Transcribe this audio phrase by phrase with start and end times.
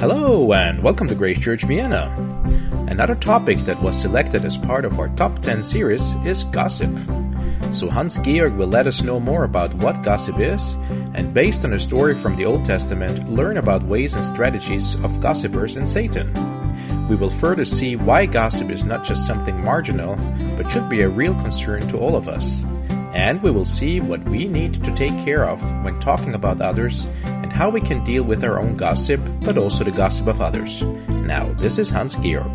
[0.00, 2.08] Hello, and welcome to Grace Church Vienna.
[2.88, 6.90] Another topic that was selected as part of our Top 10 series is gossip.
[7.70, 10.72] So Hans Georg will let us know more about what gossip is,
[11.12, 15.20] and based on a story from the Old Testament, learn about ways and strategies of
[15.20, 16.32] gossipers and Satan.
[17.10, 20.16] We will further see why gossip is not just something marginal,
[20.56, 22.64] but should be a real concern to all of us.
[23.12, 27.06] And we will see what we need to take care of when talking about others
[27.50, 30.82] and how we can deal with our own gossip, but also the gossip of others.
[31.08, 32.54] Now, this is Hans Georg.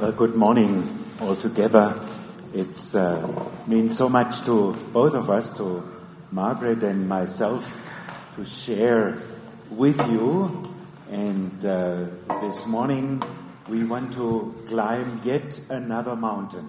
[0.00, 0.82] Well, good morning
[1.20, 1.94] all together.
[2.52, 5.82] It uh, means so much to both of us, to
[6.32, 7.80] Margaret and myself,
[8.36, 9.18] to share
[9.70, 10.74] with you.
[11.10, 12.06] And uh,
[12.40, 13.22] this morning
[13.68, 16.68] we want to climb yet another mountain.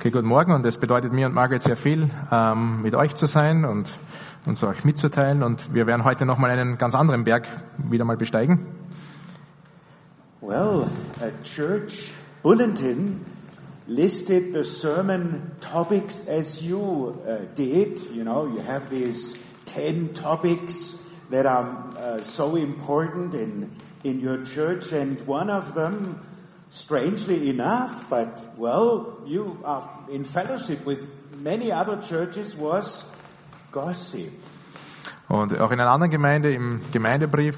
[0.00, 3.26] Okay, guten Morgen und es bedeutet mir und Margaret sehr viel, ähm, mit euch zu
[3.26, 3.98] sein und
[4.46, 5.42] uns euch mitzuteilen.
[5.42, 8.60] Und wir werden heute nochmal einen ganz anderen Berg wieder mal besteigen.
[10.40, 10.88] Well,
[11.20, 13.26] a church bulletin
[13.88, 18.00] listed the sermon topics as you uh, did.
[18.14, 20.96] You know, you have these 10 topics
[21.28, 21.66] that are
[21.98, 23.70] uh, so important in,
[24.02, 26.22] in your church, and one of them,
[26.70, 31.00] strangely enough, but well, you are in fellowship with
[31.42, 33.04] many other churches, was
[33.72, 34.30] gossip.
[35.28, 37.56] Und auch in einer anderen Gemeinde, im Gemeindebrief,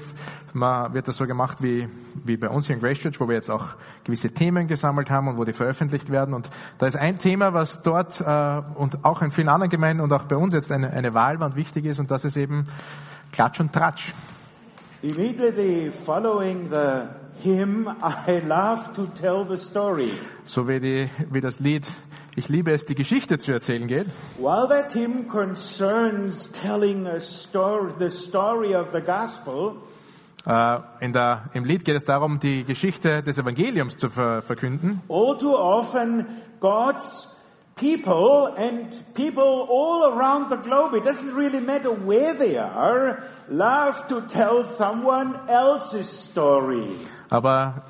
[0.53, 1.89] wird das so gemacht wie,
[2.23, 3.69] wie bei uns hier in Grace Church, wo wir jetzt auch
[4.03, 6.35] gewisse Themen gesammelt haben und wo die veröffentlicht werden.
[6.35, 10.13] Und da ist ein Thema, was dort äh, und auch in vielen anderen Gemeinden und
[10.13, 12.67] auch bei uns jetzt eine, eine Wahl war und wichtig ist, und das ist eben
[13.31, 14.13] Klatsch und Tratsch.
[15.01, 20.11] Immediately following the hymn, I love to tell the story.
[20.43, 21.91] So wie, die, wie das Lied
[22.35, 24.07] ich liebe es, die Geschichte zu erzählen geht.
[24.39, 29.77] While that hymn concerns telling a story, the story of the gospel,
[30.45, 35.01] Uh, in der, Im Lied geht es darum, die Geschichte des Evangeliums zu ver verkünden.
[35.07, 36.25] All too often,
[36.59, 37.29] God's
[37.77, 44.05] people and people all around the globe, it doesn't really matter where they are, love
[44.09, 46.89] to tell someone else's story.
[47.33, 47.81] Aber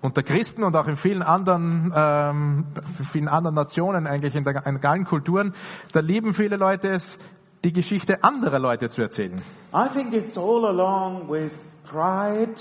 [0.00, 2.64] unter Christen und auch in vielen anderen, ähm,
[3.12, 5.52] vielen anderen Nationen, eigentlich in, der, in allen Kulturen,
[5.92, 7.18] da lieben viele Leute es,
[7.62, 9.42] die Geschichte anderer Leute zu erzählen.
[9.74, 11.52] I think it's all along with
[11.84, 12.54] pride.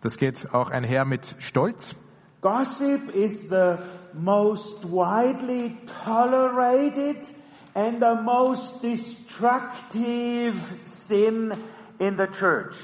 [0.00, 1.94] Das geht auch einher mit Stolz.
[2.40, 3.76] Gossip is the
[4.14, 7.18] most widely tolerated
[7.74, 11.52] and the most destructive sin
[12.00, 12.74] in the church.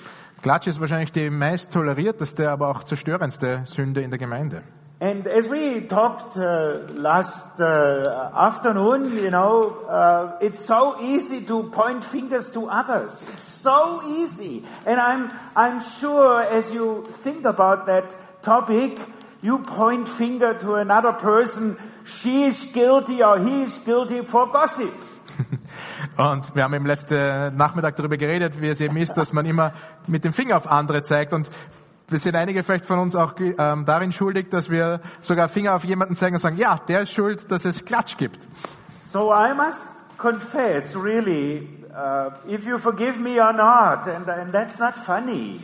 [0.42, 4.62] Klatsch ist wahrscheinlich die meist tolerierteste, aber auch zerstörendste Sünde in der Gemeinde.
[5.00, 8.04] And as we talked uh, last uh,
[8.34, 13.22] afternoon, you know, uh, it's so easy to point fingers to others.
[13.22, 14.64] It's so easy.
[14.84, 18.04] And I'm, I'm sure as you think about that
[18.42, 18.98] topic,
[19.42, 24.94] you point finger to another person, she is guilty or he is guilty for gossip.
[26.16, 29.72] Und wir haben im letzten Nachmittag darüber geredet, wie es eben ist, dass man immer
[30.06, 31.32] mit dem Finger auf andere zeigt.
[31.32, 31.50] Und
[32.08, 35.84] wir sind einige vielleicht von uns auch ähm, darin schuldig, dass wir sogar Finger auf
[35.84, 38.46] jemanden zeigen und sagen, ja, der ist schuld, dass es Klatsch gibt.
[39.12, 39.86] So I must
[40.18, 45.60] confess, really, uh, if you forgive me or not, and, and that's not funny.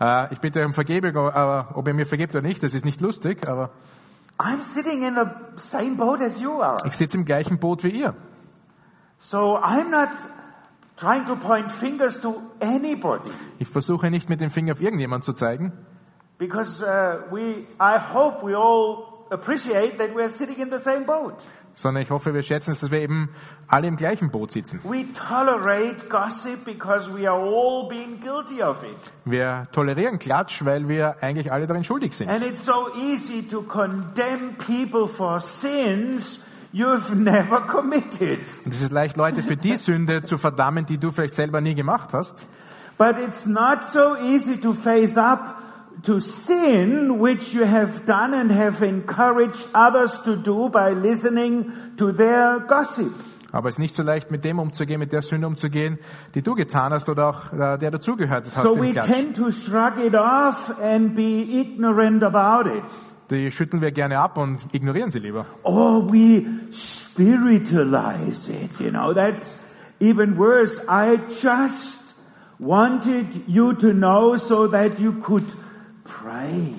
[0.00, 3.00] Uh, ich bitte um Vergebung, aber ob ihr mir vergebt oder nicht, das ist nicht
[3.00, 3.70] lustig, aber
[4.38, 5.26] I'm sitting in the
[5.56, 6.76] same boat as you are.
[6.86, 8.14] ich sitze im gleichen Boot wie ihr.
[9.22, 10.08] So I'm not
[10.96, 13.30] trying to point fingers to anybody.
[13.60, 15.72] Ich versuche nicht mit dem Finger auf irgendjemanden zu zeigen.
[16.38, 21.34] Because uh, we, I hope we all appreciate that we're sitting in the same boat.
[21.74, 23.30] Sondern ich hoffe, wir schätzen es, dass wir eben
[23.68, 24.80] alle im gleichen Boot sitzen.
[24.82, 28.98] We tolerate gossip because we are all being guilty of it.
[29.24, 32.28] Wir tolerieren Klatsch, weil wir eigentlich alle darin schuldig sind.
[32.28, 36.40] And it's so easy to condemn people for sins
[36.72, 38.40] you've never committed.
[38.64, 41.74] Und es ist leicht, Leute für die Sünde zu verdammen, die du vielleicht selber nie
[41.74, 42.46] gemacht hast.
[42.98, 45.56] But it's not so easy to face up
[46.04, 52.12] to sin which you have done and have encouraged others to do by listening to
[52.12, 53.12] their gossip.
[53.52, 55.98] Aber es ist nicht so leicht, mit dem umzugehen, mit der Sünde umzugehen,
[56.34, 58.66] die du getan hast oder auch äh, der dazugehört hast.
[58.66, 62.84] So we tend to shrug it off and be ignorant about it.
[63.32, 65.46] Die schütteln wir gerne ab und ignorieren sie lieber.
[65.62, 69.56] Or we spiritualize it, you know, that's
[70.00, 70.82] even worse.
[70.86, 71.98] I just
[72.58, 75.46] wanted you to know so that you could
[76.04, 76.74] pray.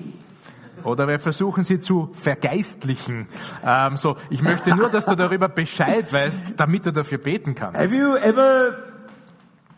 [0.84, 3.26] Oder wir versuchen sie zu vergeistlichen.
[3.64, 7.80] Ähm, so, ich möchte nur, dass du darüber Bescheid weißt, damit du dafür beten kannst.
[7.80, 8.93] Have you ever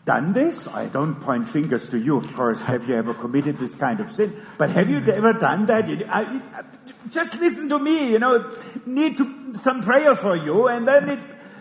[0.07, 0.67] done this?
[0.69, 2.59] I don't point fingers to you, of course.
[2.65, 4.33] Have you ever committed this kind of sin?
[4.57, 5.85] But have you ever done that?
[6.09, 6.63] I- I-
[7.11, 8.51] just listen to me, you know,
[8.85, 11.19] need to, some prayer for you, and then it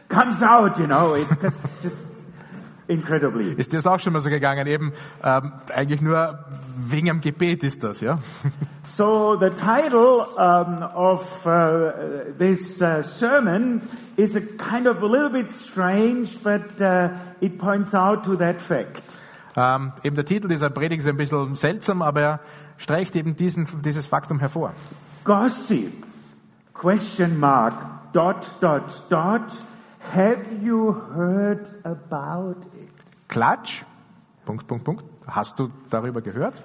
[0.09, 2.16] comes out, you know, it's just, just
[2.89, 3.53] incredibly.
[3.55, 4.67] Ist dir das auch schon mal so gegangen?
[4.67, 4.93] Eben
[5.23, 6.39] ähm, eigentlich nur
[6.77, 8.19] wegen dem Gebet ist das, ja?
[8.97, 13.83] So the title um, of uh, this uh, sermon
[14.17, 17.11] is a kind of a little bit strange, but uh,
[17.41, 19.03] it points out to that fact.
[19.57, 22.41] Ähm, eben der Titel dieser Predigt ist ein bisschen seltsam, aber er
[22.79, 24.73] streicht eben diesen, dieses Faktum hervor.
[25.25, 25.93] Gossip,
[26.73, 27.75] question mark,
[28.13, 29.43] dot, dot, dot.
[30.13, 32.91] Have you heard about it?
[33.29, 33.85] Klatsch,
[34.45, 35.05] Punkt, Punkt, Punkt.
[35.27, 36.63] Hast du darüber gehört?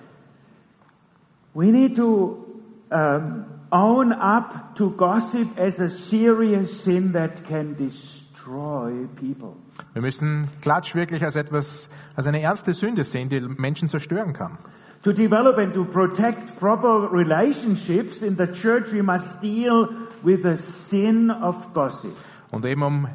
[1.54, 2.46] We need to
[2.92, 9.56] um, own up to gossip as a serious sin that can destroy people.
[9.94, 14.58] Wir müssen Klatsch wirklich als etwas, als eine ernste Sünde sehen, die Menschen zerstören kann.
[15.04, 19.90] To develop and to protect proper relationships in the church, we must deal
[20.22, 22.16] with the sin of gossip.
[22.52, 23.08] Und eben um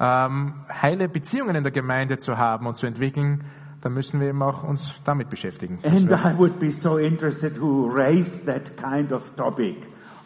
[0.00, 3.44] ähm, heile Beziehungen in der Gemeinde zu haben und zu entwickeln,
[3.80, 5.78] dann müssen wir eben auch uns damit beschäftigen.
[5.84, 9.76] And I would be so interested who raised that kind of topic.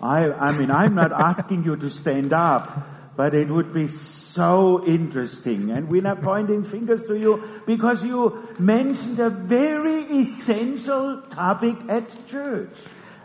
[0.01, 2.69] I, I mean, I'm not asking you to stand up,
[3.17, 5.73] but it would be so interesting.
[5.73, 12.05] And we're not pointing fingers to you because you mentioned a very essential topic at
[12.29, 12.71] church.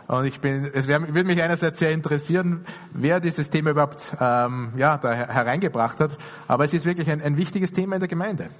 [0.06, 4.72] Und ich bin, es wär, würde mich einerseits sehr interessieren, wer dieses Thema überhaupt ähm,
[4.76, 6.18] ja, da her- hereingebracht hat.
[6.46, 8.50] Aber es ist wirklich ein, ein wichtiges Thema in der Gemeinde.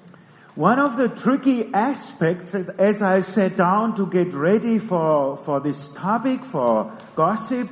[0.56, 5.93] One of the tricky aspects as I sat down to get ready for, for this
[5.94, 7.69] topic, for gossip,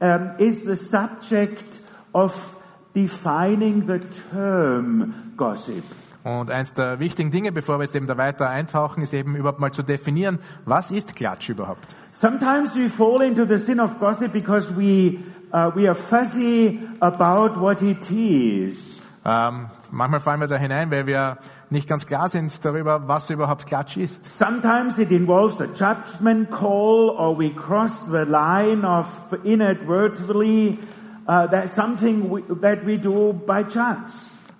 [0.00, 1.80] um, is the subject
[2.12, 2.34] of
[2.94, 4.00] defining the
[4.32, 5.82] term gossip.
[6.22, 9.58] Und eins der wichtigen Dinge, bevor wir jetzt eben da weiter eintauchen, ist eben überhaupt
[9.58, 11.96] mal zu definieren, was ist Klatsch überhaupt?
[12.12, 15.20] Sometimes we fall into the sin of gossip because we,
[15.52, 19.00] uh, we are fuzzy about what it is.
[19.24, 23.66] Ähm, manchmal fallen wir da hinein, weil wir nicht ganz klar sind darüber, was überhaupt
[23.66, 24.30] Klatsch ist.
[24.30, 29.06] Sometimes it involves a judgment call or we cross the line of
[29.44, 30.78] inadvertently
[31.28, 34.12] uh, that's something we, that we do by chance.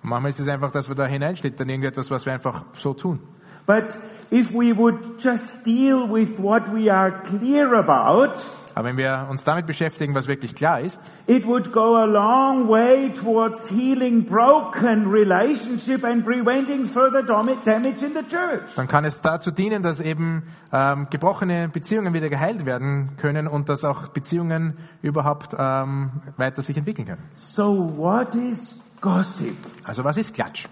[0.03, 3.19] Manchmal ist es einfach, dass wir da hineinschlittern, irgendetwas, was wir einfach so tun.
[3.67, 3.97] But
[4.31, 8.31] if we would just deal with what we are clear about,
[8.73, 12.69] Aber wenn wir uns damit beschäftigen, was wirklich klar ist, it would go a long
[12.69, 18.61] way towards healing broken relationship and preventing further dam- damage in the church.
[18.77, 23.67] dann kann es dazu dienen, dass eben ähm, gebrochene Beziehungen wieder geheilt werden können und
[23.67, 27.23] dass auch Beziehungen überhaupt ähm, weiter sich entwickeln können.
[27.35, 29.57] So what is gossip?
[29.83, 30.67] Also was ist Klatsch?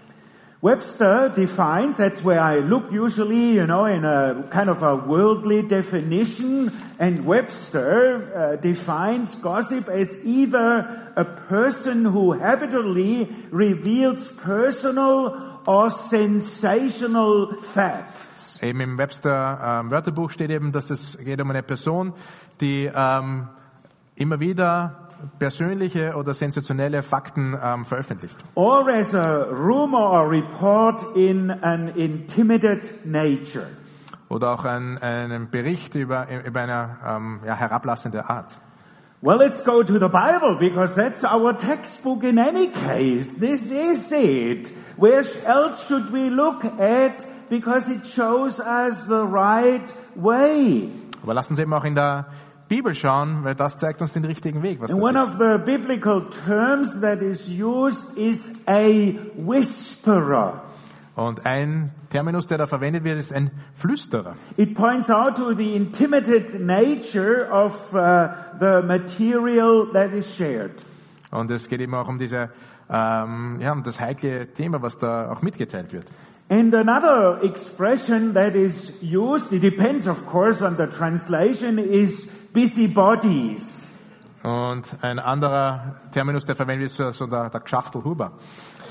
[0.62, 5.62] Webster defines, that's where I look usually, you know, in a kind of a worldly
[5.62, 15.90] definition, and Webster uh, defines gossip as either a person who habitually reveals personal or
[15.90, 18.58] sensational facts.
[18.60, 22.12] Eben im Webster ähm, Wörterbuch steht eben, dass es geht um eine Person,
[22.60, 23.48] die ähm,
[24.14, 24.99] immer wieder
[25.38, 28.36] persönliche oder sensationelle Fakten ähm, veröffentlicht.
[28.54, 33.66] Or as a rumor or report in an intimidated nature.
[34.28, 38.58] Oder auch ein, einen Bericht über, über eine ähm, ja, herablassende Art.
[39.22, 43.38] Well, let's go to the Bible because that's our textbook in any case.
[43.38, 44.70] This is it.
[44.96, 50.88] Where else should we look at because it shows us the right way?
[51.22, 52.26] Aber lasst uns eben auch in der
[52.70, 54.80] Bibel schauen, weil das zeigt uns den richtigen Weg.
[54.80, 55.26] Was And one ist.
[55.26, 60.62] of the biblical terms that is used is a whisperer.
[61.16, 64.36] Und ein Terminus, der da verwendet wird, ist ein Flüsterer.
[64.56, 68.28] It points out to the intimidated nature of uh,
[68.60, 70.70] the material that is shared.
[71.32, 72.50] Und es geht eben auch um diese,
[72.88, 76.06] ähm, ja, um das heikle Thema, was da auch mitgeteilt wird.
[76.48, 83.94] And another expression that is used, it depends of course on the translation, is busybodies.
[84.42, 88.32] Und ein anderer Terminus, der verwendet ist so der, der Gschachtelhuber.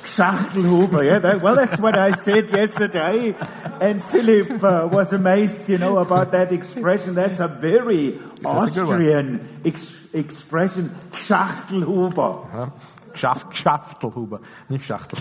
[0.06, 1.20] Schachtelhuber, yeah.
[1.20, 3.36] That, well, that's what I said yesterday.
[3.80, 7.16] And Philip uh, was amazed, you know, about that expression.
[7.16, 8.82] That's a very That's a.
[8.84, 10.92] Austrian ex- expression.
[11.14, 12.48] Schachtelhuber.
[12.54, 12.72] Ja.
[13.14, 14.40] Gschaf, Gschachtelhuber,
[14.70, 15.20] nicht Schachtel.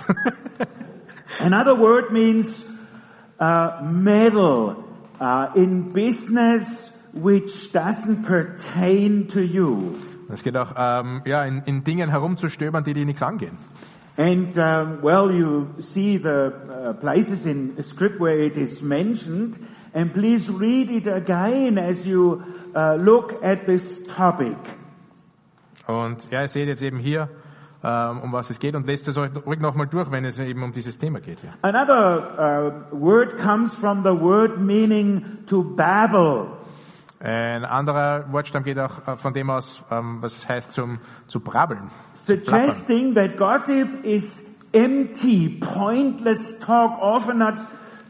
[1.41, 2.65] Another word means
[3.41, 3.71] uh,
[5.21, 9.95] uh, in business which doesn't pertain to you.
[10.31, 13.57] Es geht auch ähm, ja, in, in Dingen herumzustöbern, die dir nichts angehen.
[14.19, 19.59] And um, well, you see the uh, places in script where it is mentioned,
[19.95, 22.43] and please read it again as you
[22.75, 24.57] uh, look at this topic.
[25.87, 27.29] Und ja, ihr seht jetzt eben hier,
[27.83, 30.65] ähm, um was es geht und lest es euch ruhig nochmal durch, wenn es eben
[30.65, 31.39] um dieses Thema geht.
[31.43, 31.51] Ja.
[31.63, 36.58] Another uh, word comes from the word meaning to babble.
[37.21, 41.41] Ein anderer Wortstamm geht auch äh, von dem aus, ähm, was es heißt zum, zu
[41.41, 41.91] brabbeln.
[42.15, 47.55] suggesting that gossip is empty, pointless talk, often not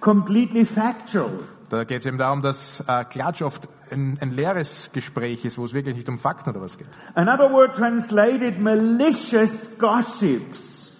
[0.01, 1.31] completely factual.
[1.71, 5.65] Da geht es eben darum, dass äh, Klatsch oft ein, ein leeres Gespräch ist, wo
[5.65, 6.89] es wirklich nicht um Fakten oder was geht.
[7.15, 10.97] Another word translated malicious gossips.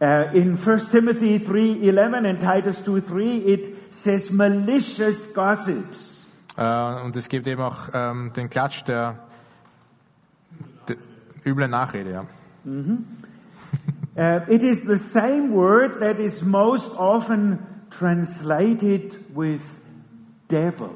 [0.00, 6.13] Uh, in 1 Timothy 3:11 and Titus 2:3 it says malicious gossips.
[6.56, 9.18] Äh, und es gibt eben auch ähm, den Klatsch der,
[10.88, 10.96] der
[11.44, 12.10] üble Nachrede.
[12.10, 12.24] Ja.
[14.16, 17.58] Uh, it is the same word that is most often
[17.90, 19.60] translated with
[20.48, 20.90] devil.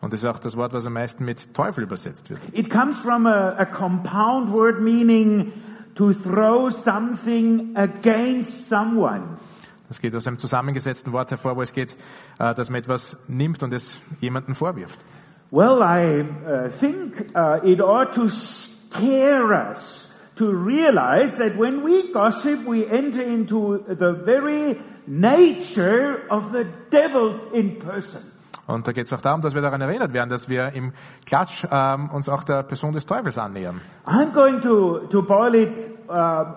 [0.00, 2.40] Und das ist auch das Wort, was am meisten mit Teufel übersetzt wird.
[2.52, 5.52] It comes from a, a compound word meaning
[5.94, 9.22] to throw something against someone.
[9.92, 11.98] Das geht aus einem zusammengesetzten Wort hervor, wo es geht,
[12.38, 14.98] äh, dass man etwas nimmt und es jemandem vorwirft.
[15.50, 22.10] Well, I uh, think uh, it ought to scare us to realize that when we
[22.10, 28.22] gossip, we enter into the very nature of the devil in person.
[28.66, 30.92] Und da geht es auch darum, dass wir daran erinnert werden, dass wir im
[31.26, 33.80] Klatsch ähm, uns auch der Person des Teufels annähern.
[34.06, 35.76] I'm going to, to boil it
[36.08, 36.12] uh,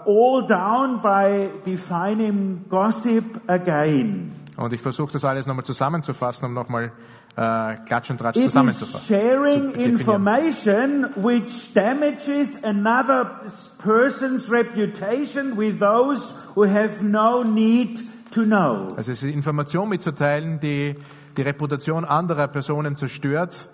[0.06, 4.32] all down by defining gossip again.
[4.58, 6.92] Und ich versuche das alles nochmal zusammenzufassen, um nochmal
[7.36, 9.06] äh, Klatsch und Tratsch zusammenzufassen.
[9.08, 13.42] sharing zu information which damages another
[13.80, 16.24] person's reputation with those
[16.56, 18.00] who have no need
[18.32, 18.88] to know.
[18.96, 20.96] Also es ist Information mitzuteilen, die
[21.38, 23.70] die Reputation anderer Personen zerstört,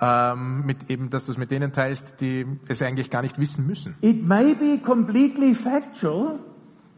[0.00, 3.66] ähm, mit eben, dass du es mit denen teilst, die es eigentlich gar nicht wissen
[3.66, 3.94] müssen.
[4.00, 6.38] It may be completely factual.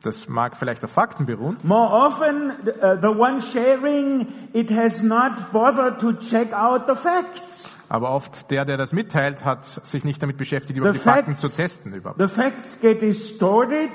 [0.02, 5.32] Das mag vielleicht auf Fakten beruhen, More often, uh, the one sharing it has not
[5.52, 7.64] bothered to check out the facts.
[7.88, 11.30] aber oft der, der das mitteilt, hat sich nicht damit beschäftigt, überhaupt The die Fakten
[11.32, 12.20] facts- zu testen überhaupt.
[12.20, 13.90] The facts get distorted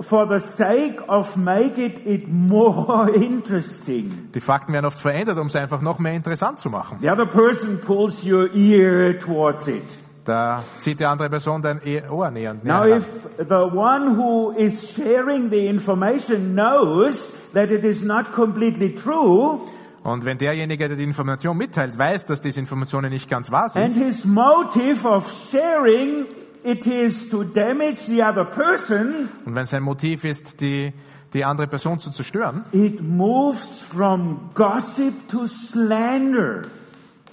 [0.00, 4.28] for the sake of making it more interesting.
[4.34, 6.98] Die Fakten werden oft verändert, um es einfach noch mehr interessant zu machen.
[7.00, 9.82] The other person pulls your ear towards it.
[10.24, 12.98] Da zieht die andere Person dein E- Ohr näher Now, näher heran.
[13.38, 19.58] if the one who is sharing the information knows that it is not completely true,
[20.04, 23.94] Und wenn derjenige, der die Information mitteilt, weiß, dass diese Informationen nicht ganz wahr and
[23.94, 26.26] sind his motive of sharing
[26.68, 30.92] it is to damage the other person, und wenn sein Motiv ist, die,
[31.32, 36.62] die andere Person zu zerstören, it moves from gossip to slander.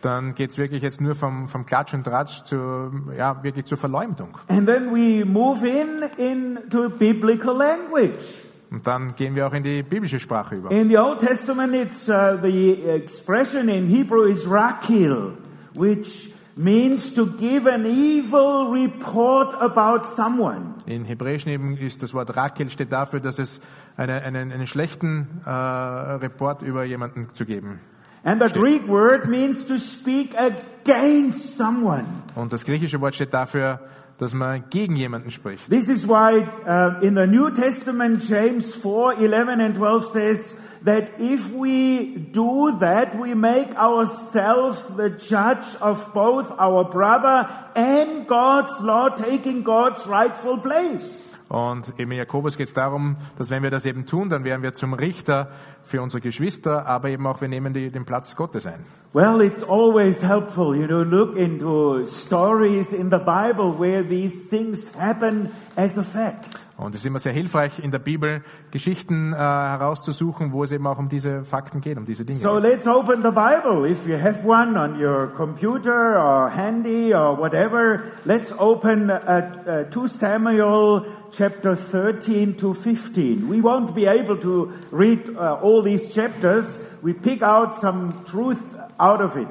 [0.01, 4.38] dann geht's wirklich jetzt nur vom, vom Klatsch und Tratsch zu, ja, wirklich zur Verleumdung.
[4.48, 8.44] And then we move in into biblical language.
[8.70, 10.70] Und dann gehen wir auch in die biblische Sprache über.
[10.72, 15.38] In the Old Testament, it's uh, the expression in Hebrew is rakil,
[15.74, 20.76] which means to give an evil report about someone.
[20.86, 23.60] In Hebräischen eben ist das Wort Rakel steht dafür, dass es
[23.98, 27.80] eine, einen, einen schlechten äh, Report über jemanden zu geben.
[28.24, 32.06] And the Greek word means to speak against someone.
[32.36, 33.80] Und das griechische Wort steht dafür,
[34.18, 35.70] dass man gegen jemanden spricht.
[35.70, 40.54] This is why uh, in the New Testament, James 4, 11 and 12 says
[40.86, 48.27] that if we do that, we make ourselves the judge of both our brother and
[48.27, 51.22] God's law, taking God's rightful place.
[51.48, 54.74] Und im Jakobus geht es darum, dass wenn wir das eben tun, dann werden wir
[54.74, 55.50] zum Richter
[55.84, 58.84] für unsere Geschwister, aber eben auch wir nehmen die, den Platz Gottes ein.
[59.13, 64.92] Well, it's always helpful, you know, look into stories in the Bible where these things
[65.00, 66.58] happen as a fact.
[66.77, 70.86] Und es ist immer sehr hilfreich, in der Bibel Geschichten äh, herauszusuchen, wo es eben
[70.88, 72.39] auch um diese Fakten geht, um diese Dinge.
[72.39, 73.89] So let's open the Bible.
[73.89, 79.89] If you have one on your computer or handy or whatever, let's open uh, uh,
[79.89, 83.48] 2 Samuel chapter 13 to 15.
[83.50, 86.86] We won't be able to read uh, all these chapters.
[87.01, 88.62] We pick out some truth
[89.00, 89.48] out of it.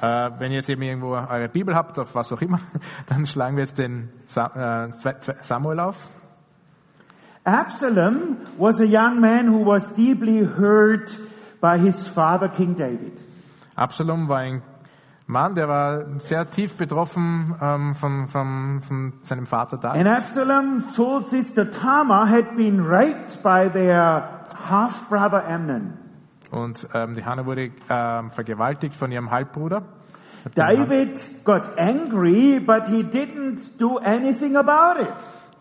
[0.00, 2.60] Äh, wenn ihr jetzt eben irgendwo eure Bibel habt, auf was auch immer,
[3.08, 4.88] dann schlagen wir jetzt den äh,
[5.42, 5.96] Samuel auf.
[7.44, 11.10] Absalom was a young man who was deeply hurt
[11.60, 13.20] by his father, King David.
[13.76, 14.62] Absalom war ein
[15.26, 20.06] Mann, der war sehr tief betroffen ähm, von, von, von seinem Vater And David.
[20.06, 25.98] Absalom's full sister Tamar had been raped by their half brother Amnon.
[26.50, 29.82] Und ähm, die Hannah wurde ähm, vergewaltigt von ihrem Halbbruder.
[30.54, 35.08] David got angry, but he didn't do anything about it.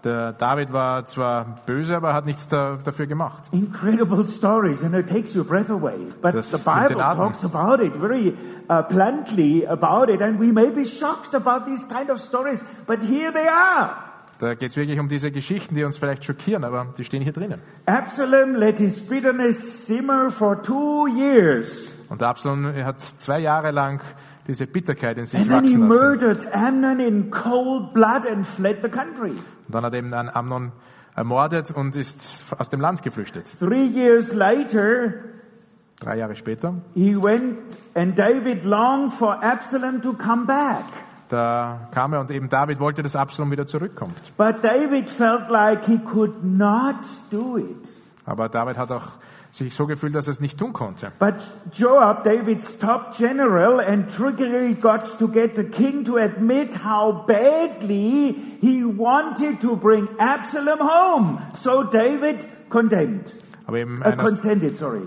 [0.04, 3.44] Der David war zwar böse, aber hat nichts da, dafür gemacht.
[3.52, 5.96] Incredible stories, and it takes your breath away.
[6.22, 8.36] But Das the Bible talks about it very
[8.70, 13.02] uh, bluntly about it, and we may be shocked about these kind of stories, but
[13.02, 13.92] here they are.
[14.40, 17.32] Da geht es wirklich um diese Geschichten, die uns vielleicht schockieren, aber die stehen hier
[17.32, 17.62] drinnen.
[17.86, 24.02] Absalom let his bitterness simmer for two years, Und Absalom er hat zwei Jahre lang
[24.48, 26.44] diese Bitterkeit in sich and wachsen lassen.
[29.74, 30.72] Und dann hat er eben einen Amnon
[31.16, 33.48] ermordet und ist aus dem Land geflüchtet.
[33.58, 35.14] Three years later,
[36.00, 37.58] Drei Jahre später, he went,
[37.96, 40.84] and David longed for Absalom to come back.
[41.30, 44.14] da kam er und eben David wollte, dass Absalom wieder zurückkommt.
[44.38, 46.98] But David felt like he could not
[47.32, 47.90] do it.
[48.26, 49.08] Aber David hat auch
[49.54, 51.12] sich so gefühlt, dass er es nicht tun konnte.
[51.20, 51.36] But
[51.74, 58.36] Joab, David's top general, and trickery got to get the king to admit how badly
[58.62, 61.40] he wanted to bring Absalom home.
[61.54, 63.32] So David condemned,
[63.68, 65.04] Aber eben, aus, consented, sorry.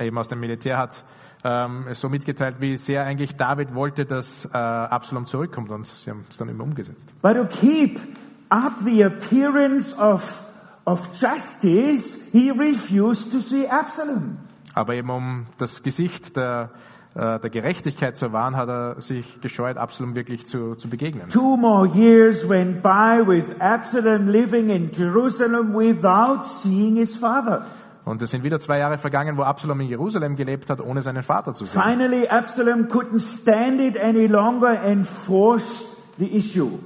[0.00, 1.04] eben aus dem Militär hat
[1.44, 6.10] ähm, es so mitgeteilt, wie sehr eigentlich David wollte, dass äh, Absalom zurückkommt und sie
[6.10, 7.08] haben es dann immer umgesetzt.
[7.22, 8.00] But to keep
[8.48, 10.42] up the appearance of,
[10.86, 14.38] of justice, he refused to see Absalom.
[14.74, 16.70] Aber eben um das Gesicht der,
[17.14, 21.28] äh, der Gerechtigkeit zu wahren, hat er sich gescheut, Absalom wirklich zu, zu begegnen.
[21.28, 27.66] Two more years went by with Absalom living in Jerusalem without seeing his father.
[28.04, 31.24] Und es sind wieder zwei Jahre vergangen, wo Absalom in Jerusalem gelebt hat, ohne seinen
[31.24, 31.82] Vater zu sehen.
[31.82, 36.78] Finally, Absalom couldn't stand it any longer and forced the issue.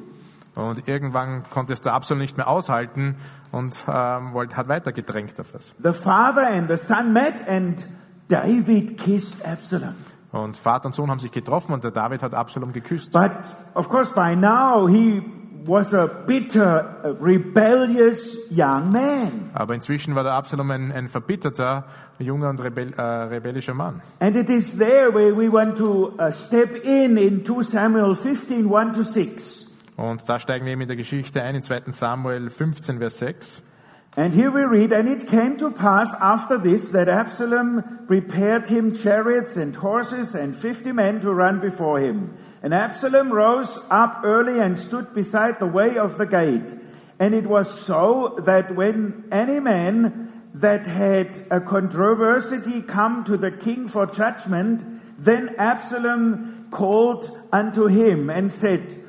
[0.54, 3.16] Und irgendwann konnte es der Absalom nicht mehr aushalten
[3.52, 5.72] und ähm, hat weiter gedrängt auf das.
[5.82, 7.84] The father and the son met and
[8.28, 9.94] David kissed Absalom.
[10.32, 13.12] Und Vater und Sohn haben sich getroffen und der David hat Absalom geküsst.
[13.12, 13.32] But
[13.74, 15.22] of course, by now he
[15.66, 19.50] was a bitter, rebellious young man.
[19.54, 21.84] Aber inzwischen war der Absalom ein, ein verbitterter,
[22.18, 24.00] junger und rebell, äh, rebellischer Mann.
[24.20, 28.66] And it is there where we want to uh, step in in 2 Samuel 15,
[28.66, 29.69] 1 to 6.
[30.00, 31.82] Und da steigen wir eben in der Geschichte ein, in 2.
[31.88, 33.62] Samuel 15, Vers 6.
[34.16, 38.94] And here we read, and it came to pass after this that Absalom prepared him
[38.94, 42.36] chariots and horses and fifty men to run before him.
[42.62, 46.74] And Absalom rose up early and stood beside the way of the gate.
[47.20, 53.52] And it was so that when any man that had a controversy come to the
[53.52, 54.82] king for judgment,
[55.18, 58.99] then Absalom called unto him and said,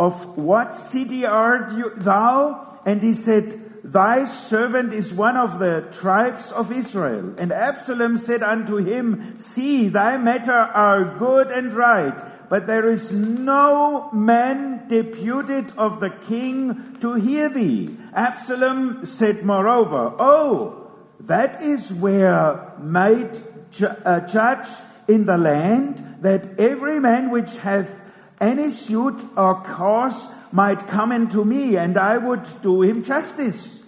[0.00, 2.80] Of what city art you, thou?
[2.86, 7.34] And he said, Thy servant is one of the tribes of Israel.
[7.36, 12.16] And Absalom said unto him, See, thy matter are good and right,
[12.48, 17.94] but there is no man deputed of the king to hear thee.
[18.14, 23.36] Absalom said moreover, Oh, that is where might
[23.70, 24.66] ju- uh, judge
[25.08, 27.99] in the land, that every man which hath
[28.40, 33.78] any suit or cause might come unto me, and I would do him justice.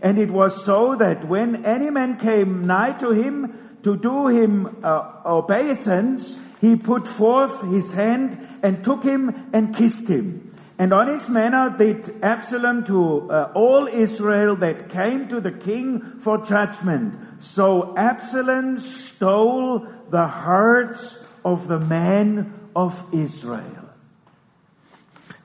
[0.00, 4.76] And it was so that when any man came nigh to him to do him
[4.82, 10.54] uh, obeisance, he put forth his hand and took him and kissed him.
[10.78, 16.18] And on his manner did Absalom to uh, all Israel that came to the king
[16.20, 17.42] for judgment.
[17.42, 23.92] So Absalom stole the hearts of the men of Israel.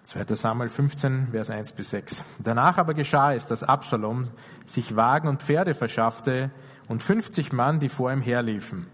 [0.03, 0.35] 2.
[0.35, 2.23] Samuel 15, Vers 1 bis 6.
[2.39, 4.29] Danach aber geschah es, dass Absalom
[4.65, 6.51] sich Wagen und Pferde verschaffte
[6.87, 8.87] und 50 Mann, die vor ihm herliefen.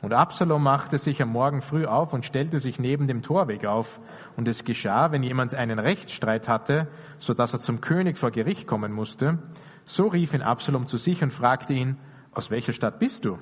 [0.00, 4.00] Und Absalom machte sich am Morgen früh auf und stellte sich neben dem Torweg auf.
[4.36, 6.88] Und es geschah, wenn jemand einen Rechtsstreit hatte,
[7.18, 9.38] so dass er zum König vor Gericht kommen musste,
[9.84, 11.98] so rief ihn Absalom zu sich und fragte ihn,
[12.32, 13.38] aus welcher Stadt bist du?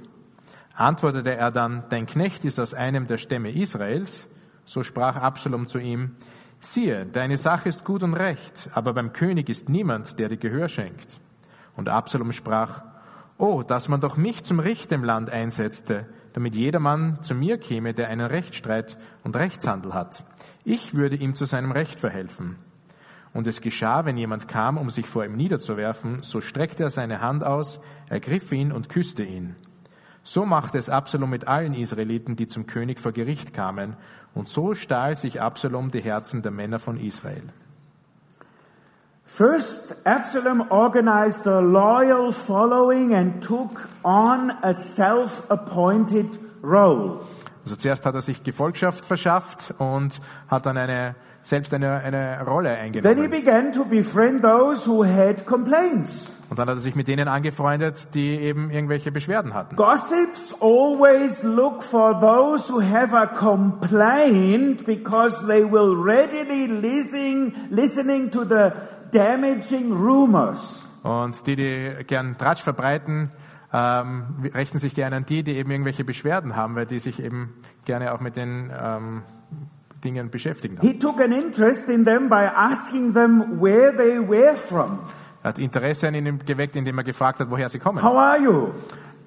[0.77, 4.29] Antwortete er dann, dein Knecht ist aus einem der Stämme Israels.
[4.67, 6.13] So sprach Absalom zu ihm,
[6.61, 10.69] siehe, deine Sache ist gut und recht, aber beim König ist niemand, der dir Gehör
[10.69, 11.19] schenkt.
[11.77, 12.83] Und Absalom sprach,
[13.39, 17.95] oh, dass man doch mich zum Richter im Land einsetzte, damit jedermann zu mir käme,
[17.95, 20.25] der einen Rechtsstreit und Rechtshandel hat.
[20.65, 22.57] Ich würde ihm zu seinem Recht verhelfen.
[23.33, 27.23] Und es geschah, wenn jemand kam, um sich vor ihm niederzuwerfen, so streckte er seine
[27.23, 29.57] Hand aus, ergriff ihn und küsste ihn.
[30.27, 33.95] So machte es Absalom mit allen Israeliten, die zum König vor Gericht kamen,
[34.35, 37.45] und so stahl sich Absalom die Herzen der Männer von Israel.
[39.25, 46.27] First, Absalom organized a loyal following and took on a self-appointed
[46.61, 47.21] role.
[47.63, 52.71] Also zuerst hat er sich Gefolgschaft verschafft und hat dann eine, selbst eine, eine Rolle
[52.71, 53.31] Then he eingenommen.
[53.31, 56.27] began to befriend those who had complaints.
[56.49, 59.75] Und dann hat er sich mit denen angefreundet, die eben irgendwelche Beschwerden hatten.
[59.75, 68.31] Gossips always look for those who have a complaint because they will readily listen, listening
[68.31, 68.71] to the
[69.13, 70.85] damaging rumors.
[71.03, 73.31] Und die, die gern Tratsch verbreiten,
[73.73, 77.55] ähm, richten sich gerne an die, die eben irgendwelche Beschwerden haben, weil die sich eben
[77.85, 79.23] gerne auch mit den ähm,
[80.05, 80.79] Dingen beschäftigen.
[80.81, 85.01] He took an interest in them by asking them where they were from.
[85.47, 88.03] Er hat Interesse an ihnen geweckt, indem er gefragt hat, woher sie kommen.
[88.03, 88.73] How are you?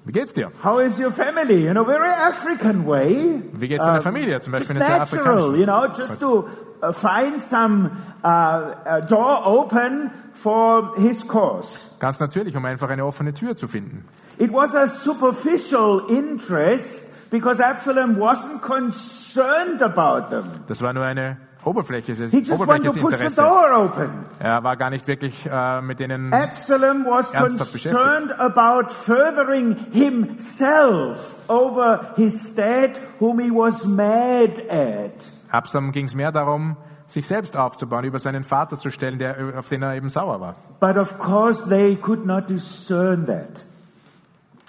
[0.04, 0.50] Wie geht's dir?
[0.62, 1.66] How is your family?
[1.66, 3.42] In a very African way.
[3.54, 4.38] Wie geht's deiner Familie?
[4.40, 5.56] Zum Beispiel in sehr afrikanischen.
[5.56, 6.46] you know, just to
[6.82, 7.90] uh, find some
[8.22, 11.88] uh, uh, door open for his cause.
[12.00, 14.04] Ganz natürlich, um einfach eine offene Tür zu finden.
[14.36, 20.44] It was a superficial interest because Absalom wasn't concerned about them.
[20.66, 23.42] Das war nur eine oberflächliches, He just wanted to oberflächliches the Interesse.
[24.38, 26.32] Er war gar nicht wirklich äh, mit denen.
[26.32, 35.12] Absalom was Ernsthaft concerned about furthering himself over his dad whom he was mad at.
[35.50, 39.68] Absalom ging es mehr darum, sich selbst aufzubauen, über seinen Vater zu stellen, der, auf
[39.68, 40.56] den er eben sauer war.
[40.78, 43.62] But of course they could not discern that.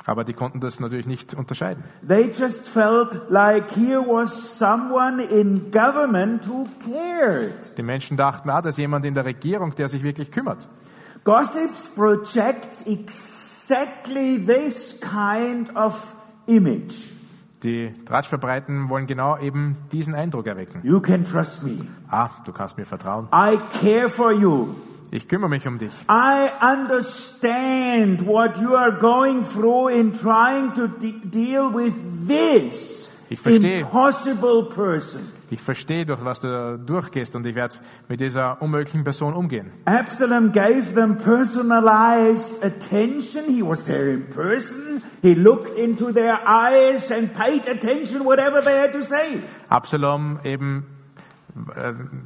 [0.05, 1.83] Aber die konnten das natürlich nicht unterscheiden.
[2.07, 7.77] They just felt like here was someone in government who cared.
[7.77, 10.67] Die Menschen dachten, ah, da ist jemand in der Regierung, der sich wirklich kümmert.
[11.23, 16.15] Gossips project exactly this kind of
[16.47, 16.95] image.
[17.61, 20.81] Die Tratschverbreiten wollen genau eben diesen Eindruck erwecken.
[20.83, 21.77] You can trust me.
[22.09, 23.27] Ah, du kannst mir vertrauen.
[23.31, 24.69] I care for you.
[25.13, 25.91] Ich kümmere mich um dich.
[26.09, 31.93] I understand what you are going through in trying to de deal with
[32.27, 33.81] this Ich verstehe.
[33.81, 35.21] impossible person.
[35.49, 37.75] Ich verstehe, durch was du durchgehst und ich werde
[38.07, 39.71] mit dieser unmöglichen Person umgehen.
[39.83, 43.43] Absalom gave them personalized attention.
[43.49, 45.01] He was there in person.
[45.21, 49.39] He looked into their eyes and paid attention whatever they had to say.
[49.67, 50.85] Absalom eben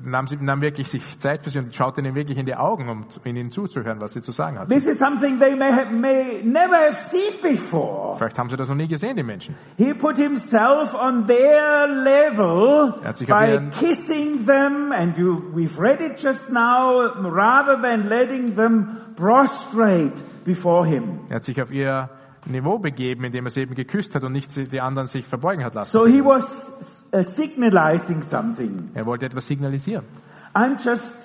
[0.03, 2.89] nahm, sie, nahm wirklich sich Zeit für sie und schaute ihnen wirklich in die Augen,
[2.89, 4.69] um in ihnen zuzuhören, was sie zu sagen hatten.
[4.69, 8.15] This is something they may, have, may never have seen before.
[8.17, 9.55] Vielleicht haben sie das noch nie gesehen, die Menschen.
[9.77, 12.93] He put himself on their level
[13.27, 20.13] by kissing them, and you, we've read it just now, rather than letting them prostrate
[20.45, 21.19] before him.
[21.29, 22.09] Er hat sich auf ihr
[22.45, 25.73] Niveau begeben, indem er sie eben geküsst hat und nicht die anderen sich verbeugen hat
[25.73, 25.91] lassen.
[25.91, 28.91] So he was uh, signalizing something.
[28.93, 30.05] Er wollte etwas signalisieren.
[30.53, 31.15] I'm just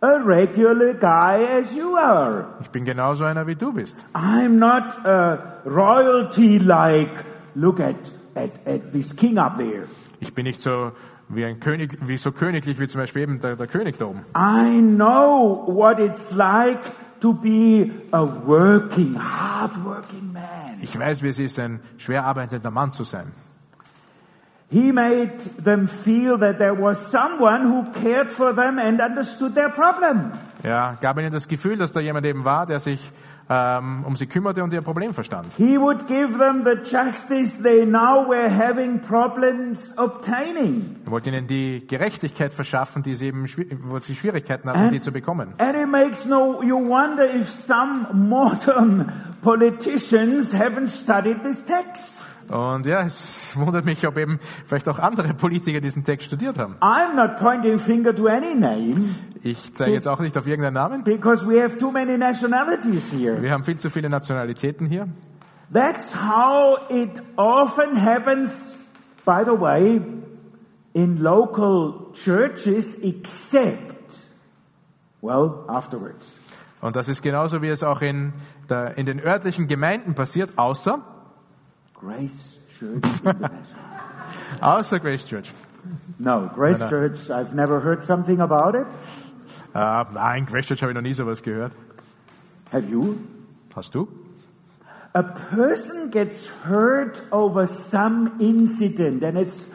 [0.00, 2.46] a regular guy as you are.
[2.60, 4.04] Ich bin genauso einer wie du bist.
[4.14, 7.24] I'm not uh, royalty like,
[7.54, 7.96] look at,
[8.34, 9.84] at, at this king up there.
[10.20, 10.92] Ich bin nicht so
[11.28, 14.20] wie ein König, wie so königlich wie zum Beispiel eben der, der König da oben.
[14.34, 16.80] I know what it's like
[17.26, 20.78] to be a working, hard-working man.
[20.80, 23.32] Ich weiß, wie es ist, ein schwer arbeitender Mann zu sein.
[24.68, 29.70] He made them feel that there was someone who cared for them and understood their
[29.70, 30.32] problem.
[30.62, 33.00] Ja, gab ihnen das Gefühl, dass da jemand eben war, der sich
[33.48, 35.52] ähm, um sie kümmerte und ihr Problem verstand.
[35.56, 40.96] He would give them the justice they now were having problems obtaining.
[41.04, 43.46] Er wollte ihnen die Gerechtigkeit verschaffen, die sie eben,
[43.84, 45.54] wo sie Schwierigkeiten hatten, die zu bekommen.
[45.58, 52.15] And it makes no, you wonder if some modern politicians haven't studied this text.
[52.50, 56.76] Und ja, es wundert mich, ob eben vielleicht auch andere Politiker diesen Text studiert haben.
[56.80, 61.02] I'm not pointing finger to any name Ich zeige jetzt auch nicht auf irgendeinen Namen.
[61.04, 63.40] because we have too many nationalities here.
[63.42, 65.08] Wir haben viel zu viele Nationalitäten hier.
[65.72, 68.72] That's how it often happens,
[69.24, 70.00] by the way,
[70.92, 73.96] in local churches, except,
[75.20, 76.32] well, afterwards.
[76.80, 78.32] Und das ist genauso, wie es auch in,
[78.68, 81.00] der, in den örtlichen Gemeinden passiert, außer,
[82.06, 83.60] Grace Church International.
[84.60, 85.52] außer Grace Church.
[86.18, 86.90] No, Grace No, no.
[86.90, 88.86] Church, I've never heard something about it.
[89.74, 91.72] Äh, nein, Grace Church habe ich noch nie sowas gehört.
[92.72, 93.16] Have you?
[93.74, 94.08] Hast du?
[95.14, 99.66] A person gets hurt over some incident, and it's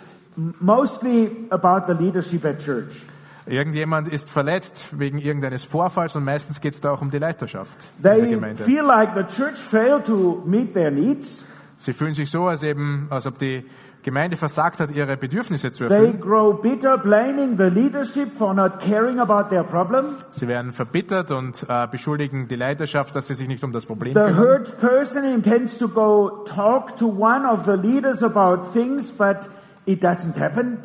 [0.60, 3.02] mostly about the leadership at church.
[3.48, 7.76] Irgendjemand ist verletzt wegen irgendeines Vorfalls und meistens geht es da auch um die Leiterschaft
[7.98, 8.64] in der They Gemeinde.
[8.64, 11.44] feel like the church failed to meet their needs.
[11.82, 13.66] Sie fühlen sich so, als eben, als ob die
[14.04, 16.22] Gemeinde versagt hat, ihre Bedürfnisse zu They erfüllen.
[16.22, 20.16] grow bitter, blaming the leadership for not caring about their problem.
[20.30, 24.14] Sie werden verbittert und äh, beschuldigen die Leiterschaft, dass sie sich nicht um das Problem
[24.14, 24.38] The kümmern.
[24.38, 29.38] hurt person intends to go talk to one of the leaders about things, but
[29.86, 30.78] it doesn't happen.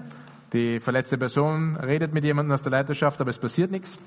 [0.54, 3.98] Die verletzte Person redet mit jemandem aus der Leiterschaft, aber es passiert nichts.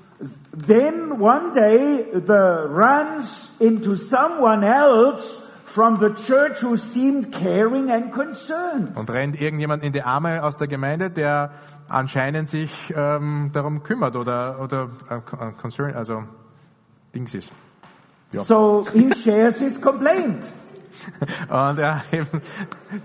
[0.66, 5.44] Then one day the runs into someone else
[5.74, 8.96] from the church who seemed caring and concerned.
[8.96, 11.52] Und rennt irgendjemand in die Arme aus der Gemeinde, der
[11.88, 16.24] anscheinend sich ähm, darum kümmert oder, oder äh, concern, also
[17.14, 17.52] Dings ist.
[18.32, 20.44] So he shares his complaint.
[21.48, 22.02] Und er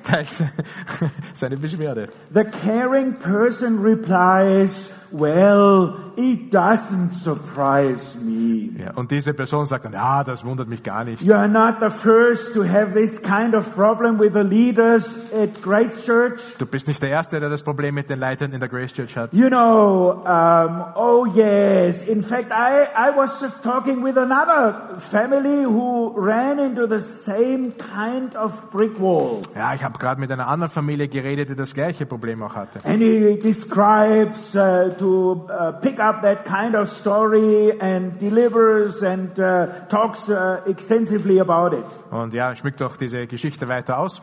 [0.03, 0.27] teilt
[1.33, 2.09] seine Beschwerde.
[2.33, 8.71] The caring person replies, Well, it doesn't surprise me.
[8.77, 11.21] Ja, und diese Person sagt dann, ja, das wundert mich gar nicht.
[11.21, 15.61] You are not the first to have this kind of problem with the leaders at
[15.61, 16.41] Grace Church.
[16.57, 19.15] Du bist nicht der Erste, der das Problem mit den Leitern in der Grace Church
[19.15, 19.33] hat.
[19.33, 22.05] You know, um, oh yes.
[22.07, 27.71] In fact, I, I was just talking with another family who ran into the same
[27.77, 29.41] kind of brick wall.
[29.55, 32.79] Ja, ich habe gerade mit einer anderen Familie geredet, die das gleiche Problem auch hatte.
[32.83, 39.39] And he describes uh, to uh, pick up that kind of story and delivers and
[39.39, 41.85] uh, talks uh, extensively about it.
[42.11, 44.21] Und ja, schmückt doch diese Geschichte weiter aus.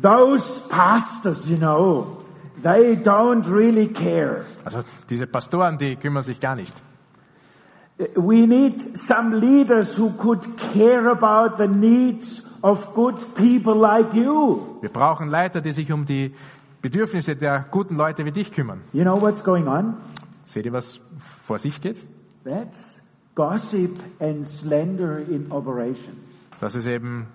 [0.00, 2.24] Those pastors, you know,
[2.62, 4.44] they don't really care.
[4.64, 6.74] Also diese Pastoren, die kümmern sich gar nicht.
[8.14, 10.40] We need some leaders who could
[10.72, 14.78] care about the needs of good people like you.
[14.80, 16.32] Wir brauchen Leiter, die sich um die
[16.82, 18.80] Bedürfnisse der guten Leute wie dich kümmern.
[18.92, 19.94] You know what's going on?
[20.46, 21.00] Seht ihr, was
[21.46, 22.04] vor sich geht?
[22.44, 23.00] That's
[23.36, 26.16] gossip and slander in operation.
[26.60, 27.28] Das ist eben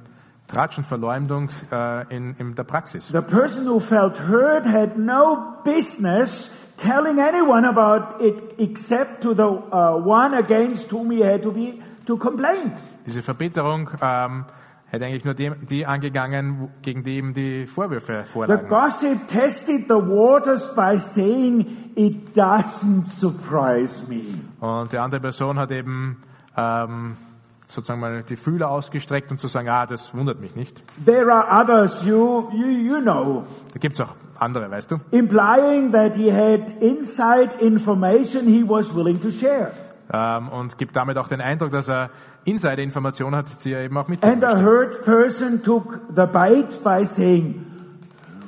[0.48, 3.08] Tratsch und Verleumdung äh, in, in der Praxis.
[3.08, 9.44] The person who felt hurt had no business telling anyone about it except to the
[9.44, 12.74] uh, one against whom he had to be to complain.
[13.06, 14.46] Diese Verbitterung ähm,
[14.90, 18.68] hätte eigentlich nur die, die angegangen, gegen die ihm die Vorwürfe The vorlagen.
[18.70, 24.22] gossip tested the waters by saying, it doesn't surprise me.
[24.60, 26.24] Und die andere Person hat eben
[26.56, 27.18] ähm,
[27.66, 30.82] sozusagen mal die Fühler ausgestreckt und zu sagen, ah, das wundert mich nicht.
[31.06, 35.00] There are others, you, you, you know, Da gibt's auch andere, weißt du.
[35.12, 39.72] implying that he had inside information he was willing to share.
[40.14, 42.10] Ähm, und gibt damit auch den Eindruck, dass er
[42.48, 47.06] Insider-Informationen hat, die er eben auch mitteilen And a hurt person took the bait by
[47.06, 47.66] saying,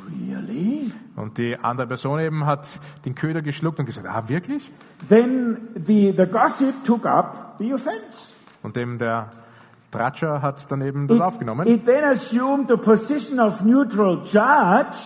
[0.09, 0.91] really?
[1.17, 2.67] Und die andere Person eben hat
[3.03, 4.71] den Köder geschluckt und gesagt, ah, wirklich?
[5.09, 8.31] Then the, the gossip took up the offense.
[8.63, 9.31] Und dem der
[9.91, 14.97] Tratscher hat dann eben das It, aufgenommen it then assumed the position of neutral judge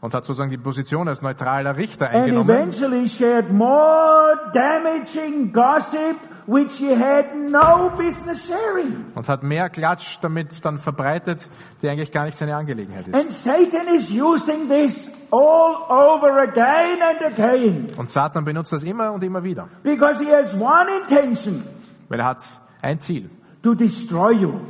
[0.00, 6.16] und hat sozusagen die Position als neutraler Richter and eingenommen eventually shared more damaging gossip
[6.46, 9.06] which he had no business sharing.
[9.14, 11.48] und hat mehr Klatsch damit dann verbreitet,
[11.82, 13.14] die eigentlich gar nicht seine Angelegenheit ist.
[13.14, 19.12] And Satan is using this all over again and again Und Satan benutzt das immer
[19.12, 21.62] und immer wieder, because he has one intention
[22.08, 22.44] weil er hat
[22.82, 23.30] ein Ziel,
[23.62, 24.60] to destroy you.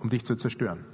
[0.00, 0.84] um dich zu zerstören,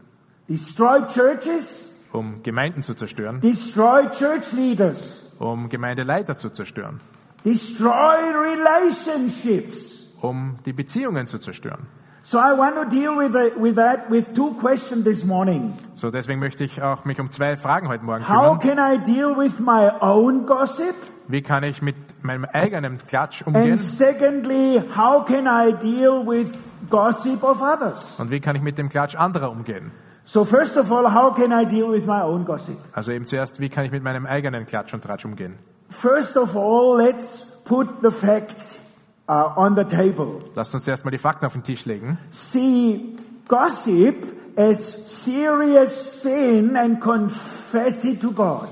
[0.49, 7.01] Destroy churches, um Gemeinden zu zerstören, destroy church leaders, um Gemeindeleiter zu zerstören,
[7.45, 9.95] destroy relationships.
[10.20, 11.87] Um die Beziehungen zu zerstören.
[12.22, 15.74] So I want to deal with, the, with that with two questions this morning.
[15.94, 18.76] So deswegen möchte ich auch mich um zwei Fragen heute Morgen How kümmern.
[18.76, 20.94] can I deal with my own gossip?
[21.29, 23.79] Wie kann ich mit meinem eigenen Klatsch And umgehen?
[23.79, 26.48] secondly, how can I deal with
[26.90, 28.14] gossip of others?
[28.18, 29.92] Und wie kann ich mit dem Klatsch anderer umgehen?
[30.24, 32.76] So first of all, how can I deal with my own gossip?
[32.92, 35.59] Also eben zuerst, wie kann ich mit meinem eigenen Klatsch und Tratsch umgehen?
[35.90, 38.81] First of all, let's put the facts
[39.29, 40.39] uh, on the table.
[40.55, 42.19] Lasst uns erstmal die Fakten auf den Tisch legen.
[42.31, 43.17] See
[43.49, 48.69] gossip as serious sin and confess it to God.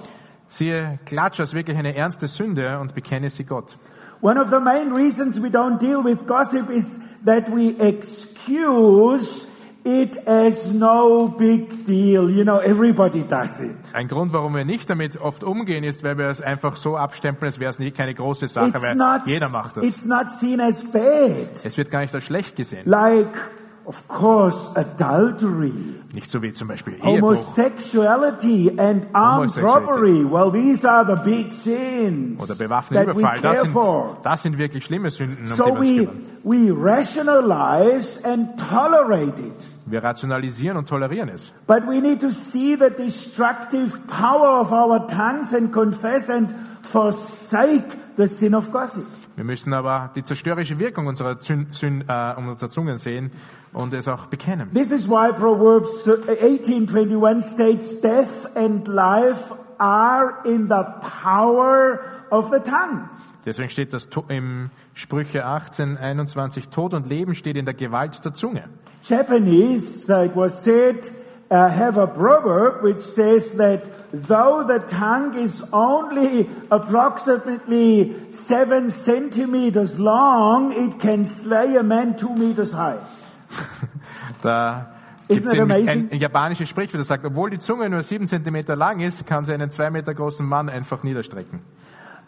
[0.49, 3.77] Siehe Klatsch als wirklich eine ernste Sünde und bekenne sie Gott.
[4.21, 9.47] One of the main reasons we don't deal with gossip is that we excuse
[9.85, 12.29] it as no big deal.
[12.31, 13.77] You know, everybody does it.
[13.93, 17.47] Ein Grund, warum wir nicht damit oft umgehen, ist, weil wir es einfach so abstempeln,
[17.49, 19.85] als wäre es nie keine große Sache, It's weil not, jeder macht das.
[19.85, 21.49] it's not seen as bad.
[21.65, 22.83] Es wird gar nicht als schlecht gesehen.
[22.87, 23.29] Like,
[23.85, 25.73] of course, adultery,
[26.15, 30.25] Nicht so wie zum Beispiel Ehebruch homosexuality and armed robbery.
[30.25, 33.41] Well, these are the big sins oder bewaffneter that we Überfall.
[33.43, 34.17] Das care sind, for.
[34.23, 36.25] das sind wirklich schlimme Sünden, um die So wir uns kümmern.
[36.45, 39.53] we rationalize and tolerate it.
[39.87, 41.53] Wir rationalisieren und tolerieren es.
[41.67, 46.49] But we need to see the destructive power of our tongues and confess and
[46.83, 47.85] forsake
[48.17, 49.07] the sin of gossip.
[49.37, 53.33] Wir müssen aber die zerstörerische Wirkung unserer, Zün, Zün, äh, unserer Zungen sehen
[53.73, 54.73] und es auch bekennen.
[54.73, 60.85] This is why Proverbs 18:21 states death and life are in the
[61.23, 63.09] power of the tongue.
[63.45, 68.33] Deswegen steht das im Sprüche 18, 21, Tod und Leben steht in der Gewalt der
[68.35, 68.65] Zunge.
[69.03, 71.11] Japanese, uh, it was said,
[71.51, 79.99] uh, have a proverb which says that though the tongue is only approximately seven centimeters
[79.99, 82.99] long, it can slay a man two meters high.
[84.43, 84.95] Da
[85.27, 85.89] Isn't ein, amazing?
[85.89, 89.45] ein, ein japanisches Sprichwort, das sagt, obwohl die Zunge nur sieben Zentimeter lang ist, kann
[89.45, 91.61] sie einen zwei Meter großen Mann einfach niederstrecken.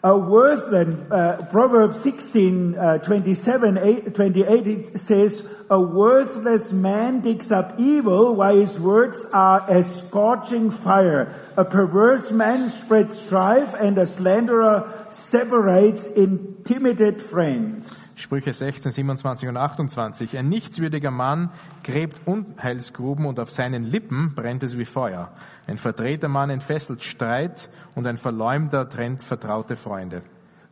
[0.07, 7.19] A worth then, uh, Proverbs 16, uh, 27, 8, 28, it says, a worthless man
[7.19, 11.35] digs up evil while his words are as scorching fire.
[11.57, 17.93] A perverse man spreads strife and a slanderer separates intimidated friends.
[18.15, 20.37] Sprüche 16, 27 und 28.
[20.37, 21.51] Ein nichtswürdiger Mann
[21.83, 25.31] gräbt Unheilsgruben und auf seinen Lippen brennt es wie Feuer.
[25.67, 30.21] Ein verdrehter Mann entfesselt Streit und ein Verleumder trennt vertraute Freunde.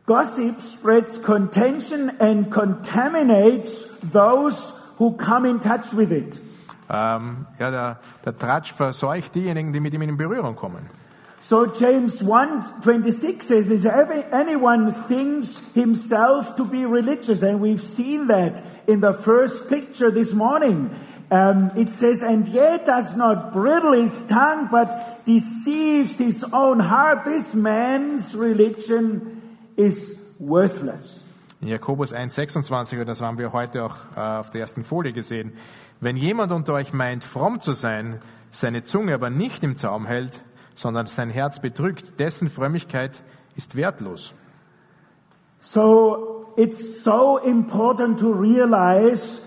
[0.06, 4.56] Gossip spreads contention and contaminates those
[4.98, 6.38] who come in touch with it.
[6.88, 10.88] Ähm, ja, der, der Tratsch verseucht diejenigen, die mit ihm in Berührung kommen.
[11.40, 18.28] So James 1:26 says, "Is every, anyone thinks himself to be religious?" And we've seen
[18.28, 20.90] that in the first picture this morning.
[21.28, 24.88] Um, it says, "And yet does not bridle his tongue, but
[25.26, 27.24] deceives his own heart.
[27.24, 29.42] This man's religion
[29.76, 31.20] is worthless."
[31.60, 35.52] In Jakobus 1,26, und das haben wir heute auch äh, auf der ersten Folie gesehen.
[36.00, 40.44] Wenn jemand unter euch meint, fromm zu sein, seine Zunge aber nicht im Zaum hält,
[40.74, 43.22] sondern sein Herz betrügt, dessen Frömmigkeit
[43.56, 44.34] ist wertlos.
[45.60, 49.40] So it's so important to realize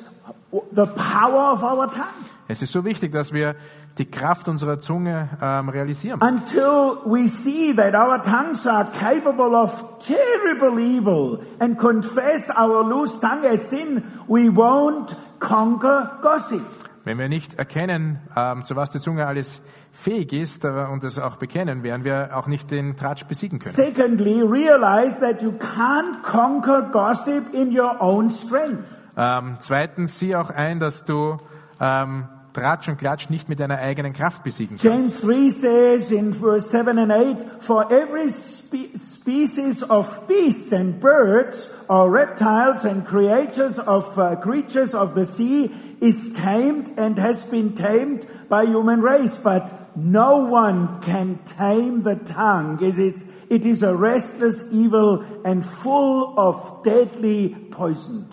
[0.52, 2.26] the power of our tongue.
[2.48, 3.56] Es ist so wichtig, dass wir
[4.00, 6.20] die Kraft unserer Zunge ähm, realisieren.
[6.22, 13.20] Until we see that our tongues are capable of terrible evil and confess our loose
[13.20, 16.62] tongue as sin, we won't conquer gossip.
[17.04, 21.20] Wenn wir nicht erkennen, ähm, zu was die Zunge alles fähig ist äh, und es
[21.20, 23.76] auch bekennen, werden wir auch nicht den Tratsch besiegen können.
[23.76, 28.99] Secondly, realize that you can't conquer gossip in your own strength.
[29.20, 31.36] Ähm, zweitens, sieh auch ein, dass du
[31.82, 34.84] ähm, Tratsch und Klatsch nicht mit deiner eigenen Kraft besiegen kannst.
[34.84, 41.02] James 3 says in verse 7 and 8, For every spe- species of beasts and
[41.02, 47.44] birds or reptiles and creatures of, uh, creatures of the sea is tamed and has
[47.44, 52.80] been tamed by human race, but no one can tame the tongue.
[52.82, 58.28] It is, it is a restless evil and full of deadly poison.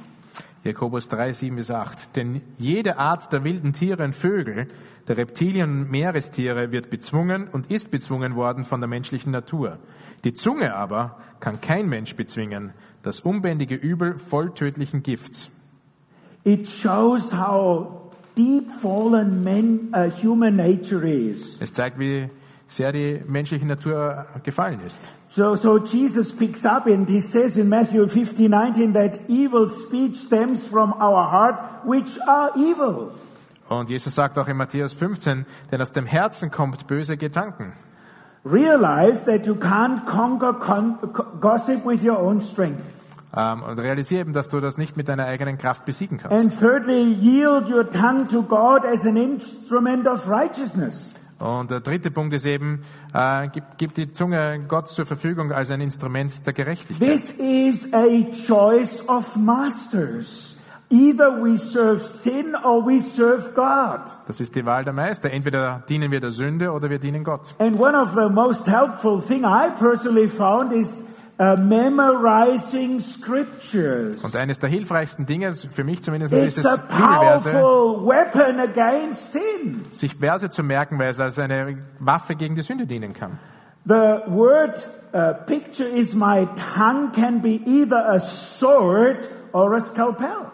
[0.67, 2.17] Jakobus 3, 7 bis 8.
[2.17, 4.67] Denn jede Art der wilden Tiere und Vögel,
[5.09, 9.79] der Reptilien und Meerestiere wird bezwungen und ist bezwungen worden von der menschlichen Natur.
[10.25, 15.49] Die Zunge aber kann kein Mensch bezwingen, das unbändige Übel voll tödlichen Gifts.
[16.45, 21.61] It shows how deep fallen men, uh, human nature is.
[21.61, 22.29] Es zeigt, wie
[22.67, 25.03] sehr die menschliche Natur gefallen ist.
[25.37, 30.17] So, so Jesus picks up and he says in Matthew 15, 19 that evil speech
[30.17, 33.13] stems from our heart, which are evil.
[33.69, 37.75] Und Jesus sagt auch in Matthäus 15, denn aus dem Herzen kommt böse Gedanken.
[38.47, 42.83] Realize that you can't conquer con- co- gossip with your own strength.
[43.37, 46.35] Ähm, und realisiere eben, dass du das nicht mit deiner eigenen Kraft besiegen kannst.
[46.35, 51.13] And thirdly, yield your tongue to God as an instrument of righteousness.
[51.39, 55.71] Und der dritte Punkt ist eben, äh, gib, gib die Zunge Gott zur Verfügung als
[55.71, 57.09] ein Instrument der Gerechtigkeit.
[57.09, 58.07] This is a
[58.47, 60.57] choice of masters.
[60.89, 64.03] Either we serve sin or we serve God.
[64.27, 65.31] Das ist die Wahl der Meister.
[65.31, 67.55] Entweder dienen wir der Sünde oder wir dienen Gott.
[67.59, 74.23] And one of the most helpful thing I personally found is uh, memorizing scriptures.
[74.25, 78.61] Und eines der hilfreichsten Dinge, für mich zumindest, ist It's es, a Bibelverse, powerful weapon
[78.61, 79.83] against sin.
[79.93, 83.39] sich Verse zu merken, weil es als eine Waffe gegen die Sünde dienen kann.
[83.85, 84.85] The word
[85.15, 90.51] uh, picture is my tongue can be either a sword or a scalpel.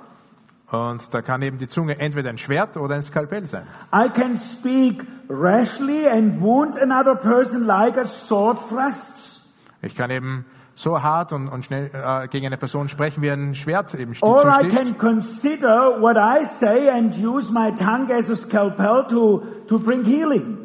[0.71, 3.67] Und da kann eben die Zunge entweder ein Schwert oder ein Skalpell sein.
[3.93, 9.43] I can speak rashly and wound another person like a sword thrusts.
[9.83, 13.55] Ich kann eben so hart und, und schnell äh, gegen eine Person sprechen, wie ein
[13.55, 18.31] Schwert eben sti- Or I can consider what I say and use my tongue as
[18.31, 20.59] a scalpel to, to bring healing.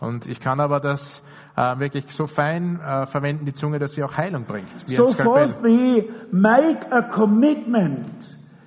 [0.00, 1.22] Und ich kann aber das
[1.56, 4.66] äh, wirklich so fein äh, verwenden, die Zunge, dass sie auch Heilung bringt.
[4.86, 8.10] Wie So fourthly, make a commitment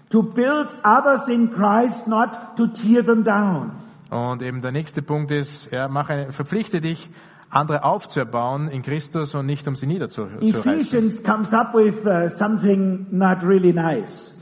[0.09, 3.71] to build others in Christ, not to tear them down.
[4.09, 7.09] Und eben der nächste Punkt ist, ja, mach eine, verpflichte dich,
[7.49, 10.41] andere aufzuerbauen in Christus und nicht um sie niederzureißen.
[10.41, 14.33] Ephesians comes up with uh, something not really nice.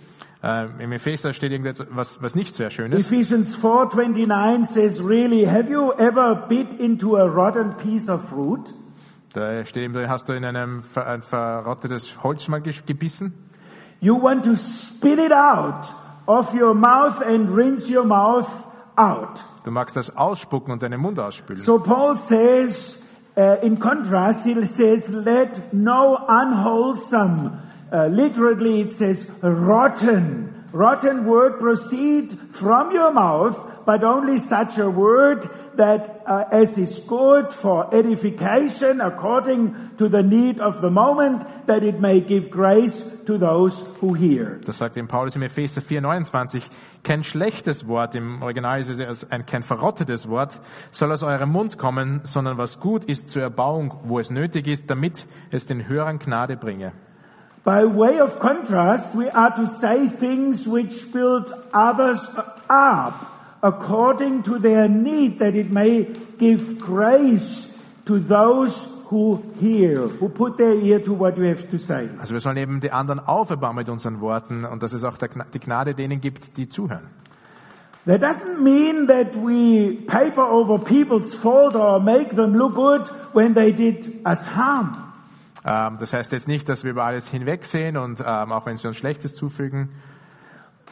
[0.43, 3.07] Äh, Im Epheser steht irgendetwas, was, was nicht sehr schön ist.
[3.07, 8.61] Ephesians 4:29 says, "Really, have you ever bit into a rotten piece of fruit?
[9.33, 13.33] Da steht eben drin, hast du in einem ver, ein verrottetes Holz mal gebissen?
[14.01, 15.87] You want to spit it out
[16.27, 18.47] of your mouth and rinse your mouth
[18.95, 21.59] out." Du magst das ausspucken und deinen Mund ausspülen.
[21.63, 22.99] So Paul says,
[23.35, 30.53] uh, in contrast, he says, "Let no unwholesome." Uh, literally, it says rotten.
[30.71, 33.57] Rotten word proceed from your mouth,
[33.87, 40.21] but only such a word that uh, as is good for edification according to the
[40.21, 44.59] need of the moment, that it may give grace to those who hear.
[44.65, 46.61] Das sagt eben Paulus im Epheser 4,29.
[47.03, 50.59] Kein schlechtes Wort, im Original ist es ein, kein verrottetes Wort,
[50.91, 54.89] soll aus eurem Mund kommen, sondern was gut ist zur Erbauung, wo es nötig ist,
[54.89, 56.93] damit es den Hörern Gnade bringe.
[57.63, 62.19] By way of contrast, we are to say things which build others
[62.69, 63.34] up
[63.65, 66.07] according to their need, that it may
[66.37, 67.67] give grace
[68.05, 68.75] to those
[69.09, 72.09] who hear, who put their ear to what you have to say.
[72.19, 75.59] Also wir sollen eben die anderen auferbauen mit unseren Worten und dass es auch die
[75.59, 77.07] Gnade denen gibt, die zuhören.
[78.05, 83.01] That doesn't mean that we paper over people's fault or make them look good
[83.33, 84.95] when they did us harm.
[85.65, 88.87] Ähm, das heißt jetzt nicht, dass wir über alles hinwegsehen und ähm, auch wenn sie
[88.87, 89.89] uns Schlechtes zufügen.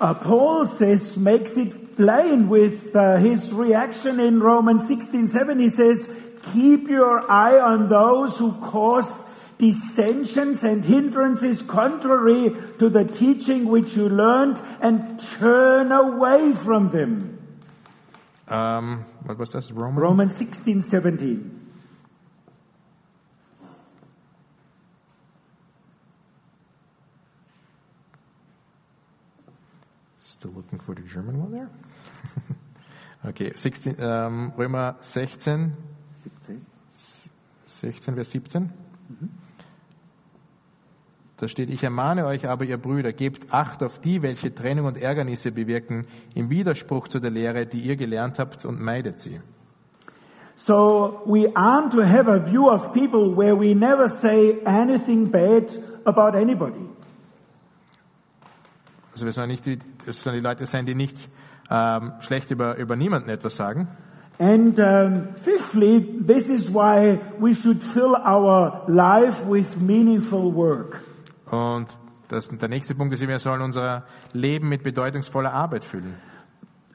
[0.02, 5.60] Uh, Paul says, makes it plain with uh, his reaction in Romans 16:7.
[5.60, 6.12] He says,
[6.54, 13.96] keep your eye on those who cause dissensions and hindrances contrary to the teaching which
[13.96, 17.39] you learned and turn away from them.
[18.50, 19.72] Ähm, was was das?
[19.72, 20.04] Roman?
[20.04, 21.62] Romans 16:17.
[30.44, 31.70] Still looking for the German one there.
[33.30, 35.72] okay, 16, ähm, Römer 16,
[36.22, 36.66] 17.
[37.66, 38.70] 16, Vers 17.
[41.38, 44.98] Da steht, ich ermahne euch aber, ihr Brüder, gebt Acht auf die, welche Trennung und
[44.98, 49.39] Ärgernisse bewirken, im Widerspruch zu der Lehre, die ihr gelernt habt, und meidet sie.
[50.58, 55.70] So we aren't to have a view of people where we never say anything bad
[56.04, 56.93] about anybody.
[59.24, 61.30] Also wir sollen nicht es sollen die Leute sein, die nicht
[61.71, 63.88] ähm, schlecht über, über niemanden etwas sagen.
[64.38, 70.99] And um, fifthly, this is why we should fill our life with meaningful work.
[71.49, 71.95] Und
[72.28, 74.03] das, der nächste Punkt ist, wir sollen unser
[74.34, 76.15] Leben mit bedeutungsvoller Arbeit füllen.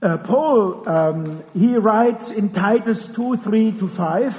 [0.03, 1.25] Uh, Paul, um,
[1.55, 4.35] he writes in Titus 2, 3 to 5,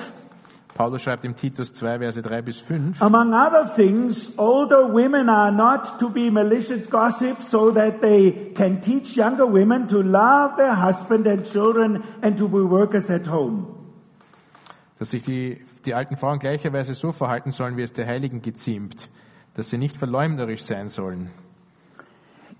[0.80, 3.01] Paulus schreibt im Titus 2, Verse 3 bis 5.
[3.01, 8.80] among other things, older women are not to be malicious gossips so that they can
[8.80, 13.67] teach younger women to love their husband and children and to be workers at home.
[14.99, 19.09] dass sich die, die alten Frauen gleicherweise so verhalten sollen, wie es der Heiligen geziemt,
[19.55, 21.30] dass sie nicht verleumderisch sein sollen.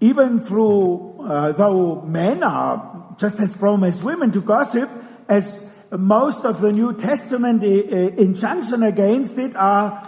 [0.01, 4.89] Even through, uh, though men are just as prone as women to gossip,
[5.30, 10.03] as most of the New Testament uh, injunction against it are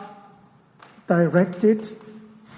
[1.07, 1.87] directed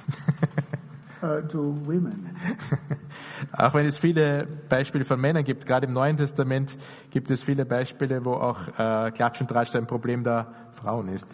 [1.24, 2.36] uh, to women.
[3.57, 6.78] Auch wenn es viele Beispiele von Männern gibt, gerade im Neuen Testament
[7.11, 11.28] gibt es viele Beispiele, wo auch äh, Klatsch und Tratsch ein Problem der Frauen ist.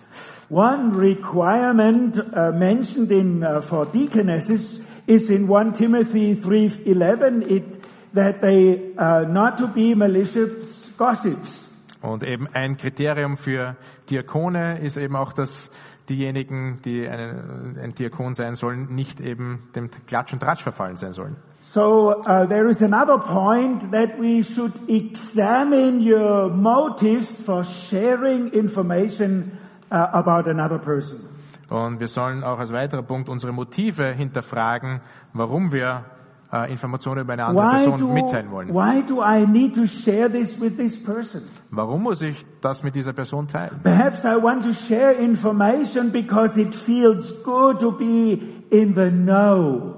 [0.50, 7.64] One requirement uh, mentioned in uh, for deaconesses is in 1 Timothy 3:11 it
[8.14, 11.69] that they uh, not to be malicious gossips.
[12.02, 13.76] Und eben ein Kriterium für
[14.10, 15.70] Diakone ist eben auch, dass
[16.08, 21.14] diejenigen, die einen, ein Diakon sein sollen, nicht eben dem Klatsch und Tratsch verfallen sein
[21.14, 21.36] sollen.
[21.62, 29.52] So uh, there is another point that we should examine your motives for sharing information
[29.92, 31.20] uh, about another person.
[31.70, 35.02] Und wir sollen auch als weiterer Punkt unsere Motive hinterfragen,
[35.34, 36.06] warum wir
[36.52, 38.70] äh, Informationen über eine andere Why Person do, mitteilen wollen.
[38.74, 41.42] why do I need to share this with this person?
[41.72, 43.80] Warum muss ich das mit dieser Person teilen?
[43.84, 48.40] Perhaps I want to share information because it feels good to be
[48.72, 49.96] in the know.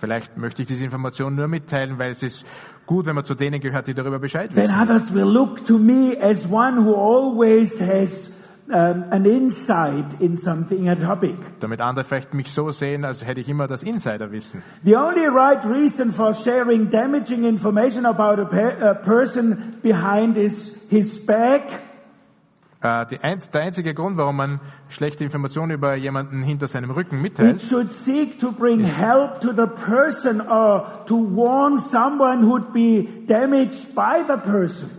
[0.00, 2.44] Vielleicht möchte ich diese Information nur mitteilen, weil es ist
[2.84, 4.80] gut, wenn man zu denen gehört, die darüber Bescheid Then wissen.
[4.80, 8.28] others will look to me as one who always has
[8.68, 11.34] um, an insight in something, a topic.
[11.60, 14.62] Damit andere vielleicht mich so sehen, als hätte ich immer das Insiderwissen.
[14.84, 20.76] The only right reason for sharing damaging information about a, pe- a person behind his,
[20.88, 21.62] his back
[22.84, 24.60] die einz der einzige Grund, warum man
[24.90, 27.62] schlechte Informationen über jemanden hinter seinem Rücken It mitteilt,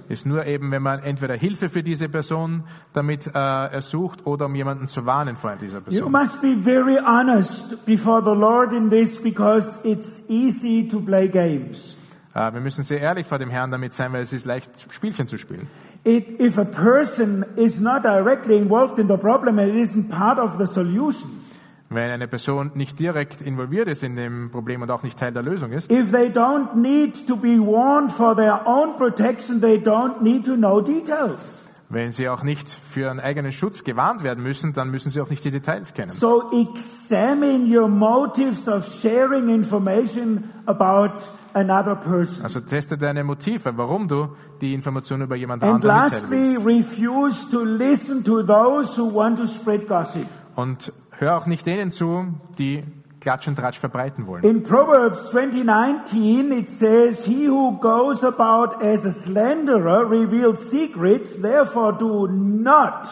[0.10, 2.64] ist nur eben, wenn man entweder Hilfe für diese Person
[2.94, 6.12] damit äh, ersucht oder um jemanden zu warnen vor dieser You Person.
[6.12, 11.96] must be very honest before the Lord in this because it's easy to play games.
[12.34, 15.28] Äh, wir müssen sehr ehrlich vor dem Herrn damit sein, weil es ist leicht, Spielchen
[15.28, 15.68] zu spielen.
[16.06, 20.38] It, if a person is not directly involved in the problem and it isn't part
[20.38, 21.42] of the solution,
[21.90, 25.44] Wenn eine Person nicht direkt involviert ist in dem Problem und auch nicht Teil der
[25.44, 30.22] Lösung ist, if they don't need to be warned for their own protection, they don't
[30.22, 31.60] need to know details.
[31.96, 35.30] Wenn sie auch nicht für ihren eigenen Schutz gewarnt werden müssen, dann müssen sie auch
[35.30, 36.12] nicht die Details kennen.
[36.12, 41.24] So examine your motives of sharing information about
[41.54, 42.44] another person.
[42.44, 47.64] Also teste deine Motive, warum du die Information über jemand And anderen lastly, refuse to
[47.64, 50.28] listen to those who want to spread gossip.
[50.56, 52.26] Und hör auch nicht denen zu,
[52.58, 52.84] die
[53.26, 54.44] Klatsch und Tratsch verbreiten wollen.
[54.44, 61.98] In Proverbs 20:19 it says, "He who goes about as a slanderer reveals secrets, therefore
[61.98, 63.08] do not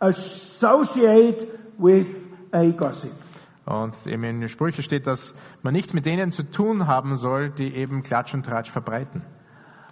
[0.00, 1.46] associate
[1.78, 2.06] with
[2.52, 3.12] a gossip."
[3.66, 7.50] Und eben in den Sprüchen steht, dass man nichts mit denen zu tun haben soll,
[7.50, 9.20] die eben Klatsch und Tratsch verbreiten.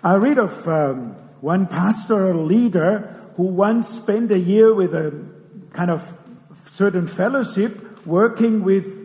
[0.02, 5.12] I read of um, one pastoral leader who once spent a year with a
[5.74, 6.00] kind of
[6.72, 8.97] certain fellowship working with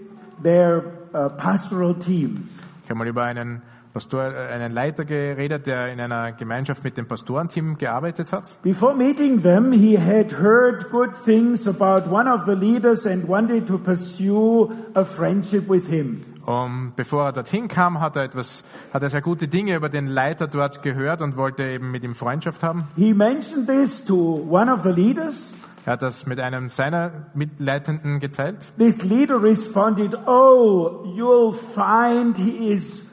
[0.43, 0.83] their
[1.13, 2.49] uh, pastoral team.
[2.83, 3.61] Ich habe mal über einen
[3.93, 8.53] Pastor, äh, einen Leiter geredet, der in einer Gemeinschaft mit dem Pastorenteam gearbeitet hat.
[8.63, 13.67] Before meeting them, he had heard good things about one of the leaders and wanted
[13.67, 16.21] to pursue a friendship with him.
[16.45, 18.63] Und bevor er dorthin kam, hat er etwas,
[18.93, 22.15] hat er sehr gute Dinge über den Leiter dort gehört und wollte eben mit ihm
[22.15, 22.85] Freundschaft haben.
[22.97, 25.53] He mentioned this to one of the leaders.
[25.85, 28.57] Er hat das mit einem seiner Mitleitenden geteilt.
[28.77, 33.03] This leader responded, Oh, you'll find he is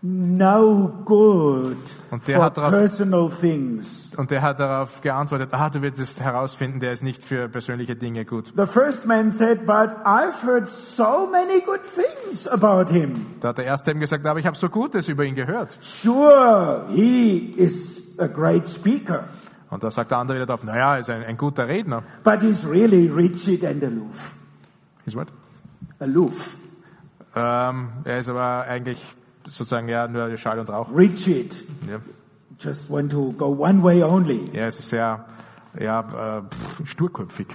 [0.00, 1.76] no good
[2.10, 4.10] Und der for hat darauf- personal things.
[4.16, 7.96] Und der hat darauf geantwortet, ah, du wirst es herausfinden, der ist nicht für persönliche
[7.96, 8.52] Dinge gut.
[8.56, 13.26] The first man said, But I've heard so many good things about him.
[13.40, 15.76] Da hat der Erste eben gesagt, aber ich habe so Gutes über ihn gehört.
[15.80, 19.24] Sure, he is a great speaker,
[19.74, 22.04] Und da sagt der andere wieder drauf, naja, er ist ein, ein guter Redner.
[22.22, 24.32] but he's really rigid and aloof.
[25.04, 25.26] Is what?
[25.98, 26.56] Aloof.
[27.34, 29.04] Ähm, er ist aber eigentlich
[29.42, 30.88] sozusagen ja nur Schall und Rauch.
[30.96, 31.56] Rigid.
[31.90, 31.98] Ja.
[32.60, 34.48] Just want to go one way only.
[34.52, 35.24] Er ist sehr
[35.80, 37.48] ja, äh, pff, sturköpfig.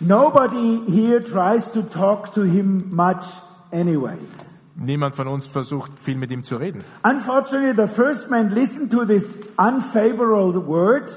[0.00, 3.24] Nobody here tries to talk to him much
[3.70, 4.18] anyway.
[4.74, 6.82] Niemand von uns versucht viel mit ihm zu reden.
[7.04, 11.12] Unfortunately, the first man listened to this unfavorable word,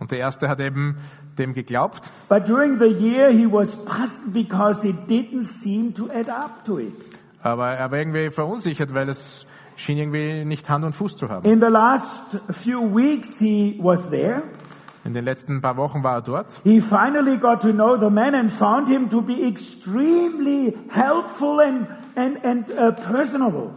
[0.00, 0.96] Und der Erste hat eben
[1.38, 2.10] dem geglaubt.
[2.28, 6.78] but during the year he was puzzled because it didn't seem to add up to
[6.78, 6.94] it.
[7.42, 9.46] Aber er war irgendwie verunsichert, weil es
[9.76, 11.48] schien irgendwie nicht Hand und Fuß zu haben.
[11.48, 12.10] In the last
[12.50, 14.42] few weeks he was there.
[15.04, 16.60] In den letzten paar Wochen war er dort.
[16.64, 21.86] He finally got to know the man and found him to be extremely helpful and,
[22.16, 23.70] and, and uh, personable.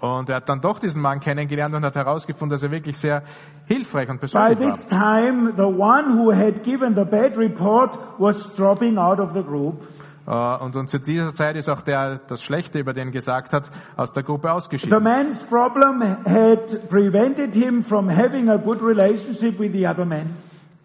[0.00, 3.22] Und er hat dann doch diesen Mann kennengelernt und hat herausgefunden, dass er wirklich sehr
[3.66, 4.66] hilfreich und By persönlich war.
[4.70, 9.42] this time, the one who had given the bad report was dropping out of the
[9.42, 9.82] group.
[10.26, 10.30] Äh,
[10.62, 14.12] Und, und zu dieser Zeit ist auch der, das Schlechte über den gesagt hat, aus
[14.12, 15.02] der Gruppe The ausgeschieden.
[15.02, 20.36] man's problem had prevented him from having a good relationship with the other man.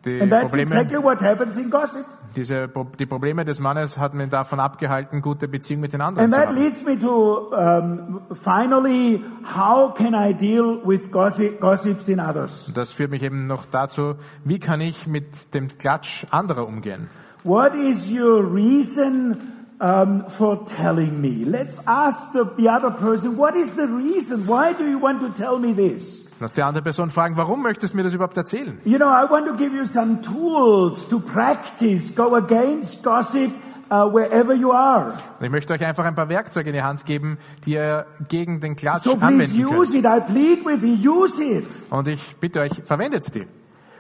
[0.06, 2.06] Die And that's Probleme, exactly what happens in gossip.
[2.36, 2.70] Diese,
[3.00, 6.40] die Probleme des Mannes hatten ihn davon abgehalten, gute Beziehung mit den anderen And zu
[6.40, 6.58] that haben.
[6.62, 9.24] leads me to um, finally,
[9.56, 12.66] how can I deal with gossip, gossips in others?
[12.68, 17.08] Und Das führt mich eben noch dazu, wie kann ich mit dem Klatsch anderer umgehen?
[17.44, 19.38] What is your reason
[19.80, 21.44] um, for telling me?
[21.46, 24.48] Let's ask the, the other person, what is the reason?
[24.48, 26.23] Why do you want to tell me this?
[26.44, 28.78] Lass die andere Person fragen, warum möchtest du mir das überhaupt erzählen?
[28.84, 33.50] You know, I want to give you some tools to practice, go against gossip,
[33.90, 35.14] uh, wherever you are.
[35.40, 38.76] Ich möchte euch einfach ein paar Werkzeuge in die Hand geben, die ihr gegen den
[38.76, 40.04] Klatsch So anwenden use könnt.
[40.04, 40.06] it.
[40.06, 41.24] I plead with you.
[41.24, 41.66] Use it.
[41.90, 43.48] Und ich bitte euch, verwendet die.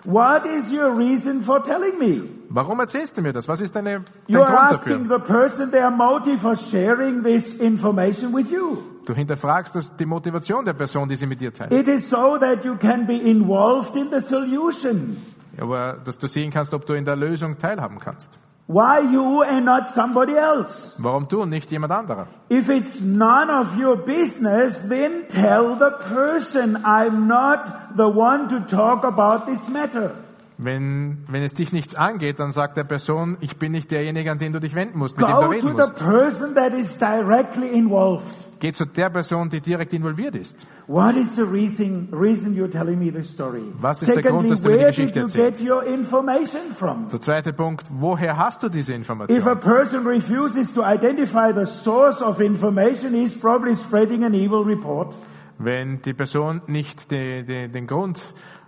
[0.04, 2.24] What is your reason for telling me?
[2.50, 3.48] Warum erzählst du mir das?
[3.48, 5.20] Was ist deine, You dein are Grund asking dafür?
[5.20, 8.80] the person their motive for sharing this information with you.
[9.06, 11.72] Du hinterfragst das, die Motivation der Person, die sie mit dir teilt.
[11.74, 15.18] It is so that you can be involved in the solution.
[15.60, 18.32] Aber dass du sehen kannst, ob du in der Lösung teilhaben kannst.
[18.68, 20.94] Why you and not somebody else?
[20.98, 22.28] Warum du und nicht jemand anderer?
[22.50, 27.60] If it's none of your business, then tell the person, I'm not
[27.98, 30.12] the one to talk about this matter.
[30.58, 34.38] Wenn, wenn es dich nichts angeht, dann sagt der Person, ich bin nicht derjenige, an
[34.38, 35.96] den du dich wenden musst, mit dem du Go reden to the musst.
[36.00, 38.24] person that is directly involved.
[38.64, 40.66] Geh zu der Person, die direkt involviert ist.
[40.88, 43.62] What is the reason, reason you're telling me this story?
[43.82, 45.60] Was ist der Grund, Secondly, dass du mir die Geschichte erzählst?
[45.60, 47.10] get your information from?
[47.10, 49.60] Der zweite Punkt, woher hast du diese If a Information?
[49.60, 55.14] person refuses to identify the source of information, he's probably spreading an evil report.
[55.58, 58.22] Wenn die Person nicht die, die, den Grund,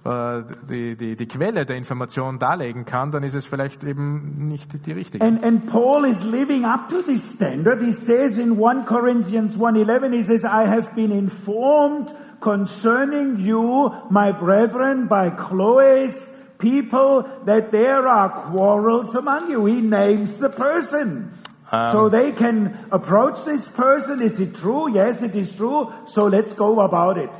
[0.06, 4.92] die, die, die Quelle der Information darlegen kann, dann ist es vielleicht eben nicht die
[4.92, 5.26] richtige.
[5.26, 7.82] And, and Paul is living up to this standard.
[7.82, 14.32] He says in 1 Corinthians 1.11, he says, I have been informed concerning you, my
[14.32, 19.66] brethren, by Chloe's people, that there are quarrels among you.
[19.66, 21.32] He names the person.
[21.92, 24.22] so they can approach this person.
[24.22, 24.94] Is it true?
[24.94, 25.92] Yes, it is true.
[26.06, 27.32] So let's go about it.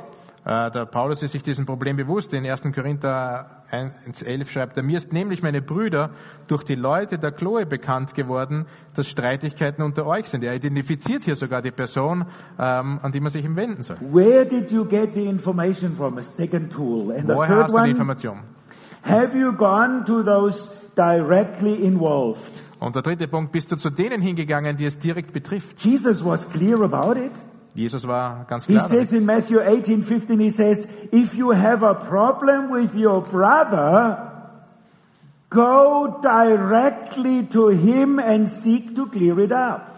[0.46, 2.32] Äh, Der Paulus ist sich diesem Problem bewusst.
[2.32, 2.62] In 1.
[2.72, 6.10] Korinther 1,11 schreibt er, mir ist nämlich meine Brüder
[6.46, 10.44] durch die Leute der Chloe bekannt geworden, dass Streitigkeiten unter euch sind.
[10.44, 12.26] Er identifiziert hier sogar die Person,
[12.60, 13.96] ähm, an die man sich wenden soll.
[14.00, 16.16] Where did you get the information from?
[16.18, 17.10] A second tool.
[17.10, 18.38] And the Woher third hast du die Information?
[19.02, 22.50] have you gone to those directly involved?
[22.78, 25.82] Und der dritte Punkt, bist du zu denen hingegangen, die es direkt betrifft?
[25.82, 27.32] Jesus was clear about it.
[27.76, 28.88] Jesus war ganz He klar.
[28.88, 29.20] says damit.
[29.20, 34.32] in Matthew 18, 15, he says, if you have a problem with your brother,
[35.50, 39.92] go directly to him and seek to clear it up.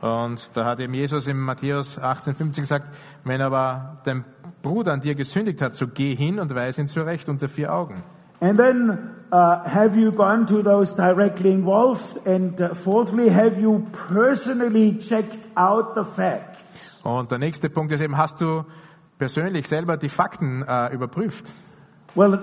[0.00, 2.88] Und da hat eben Jesus in Matthäus 18,50 gesagt,
[3.24, 4.24] wenn aber dein
[4.62, 8.02] Bruder an dir gesündigt hat, so geh hin und weise ihn zurecht unter vier Augen.
[8.40, 8.98] And then,
[9.32, 12.26] uh, have you gone to those directly involved?
[12.26, 16.62] And uh, fourthly, have you personally checked out the facts?
[17.06, 18.64] Und der nächste Punkt ist eben, hast du
[19.16, 21.44] persönlich selber die Fakten äh, überprüft?
[22.16, 22.40] Well,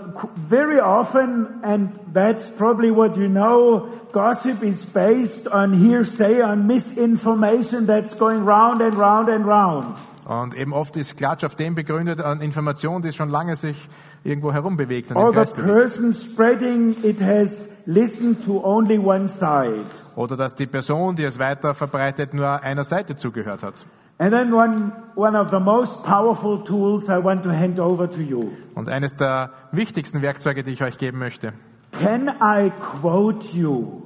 [0.47, 7.87] very often, and that's probably what you know, gossip is based on hearsay, on misinformation
[7.87, 9.97] that's going round and round and round.
[10.25, 13.89] Und eben oft ist Klatsch auf dem begründet, an Informationen, die schon lange sich
[14.23, 19.83] irgendwo herumbewegt Or the person spreading it has listened to only one side.
[20.15, 23.83] Oder dass die Person, die es weiter verbreitet, nur einer Seite zugehört hat.
[24.19, 28.21] And then one, one of the most powerful tools I want to hand over to
[28.21, 28.51] you.
[28.75, 31.53] Und eines der wichtigsten Werkzeuge, die ich euch geben möchte.
[31.91, 34.03] Can I quote you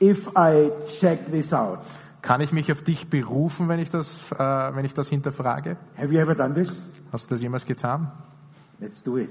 [0.00, 1.80] if I check this out?
[2.22, 5.76] Kann ich mich auf dich berufen, wenn ich das, äh, wenn ich das hinterfrage?
[5.96, 6.82] Have you ever done this?
[7.12, 8.10] Hast du das jemals getan?
[8.80, 9.30] Let's do it.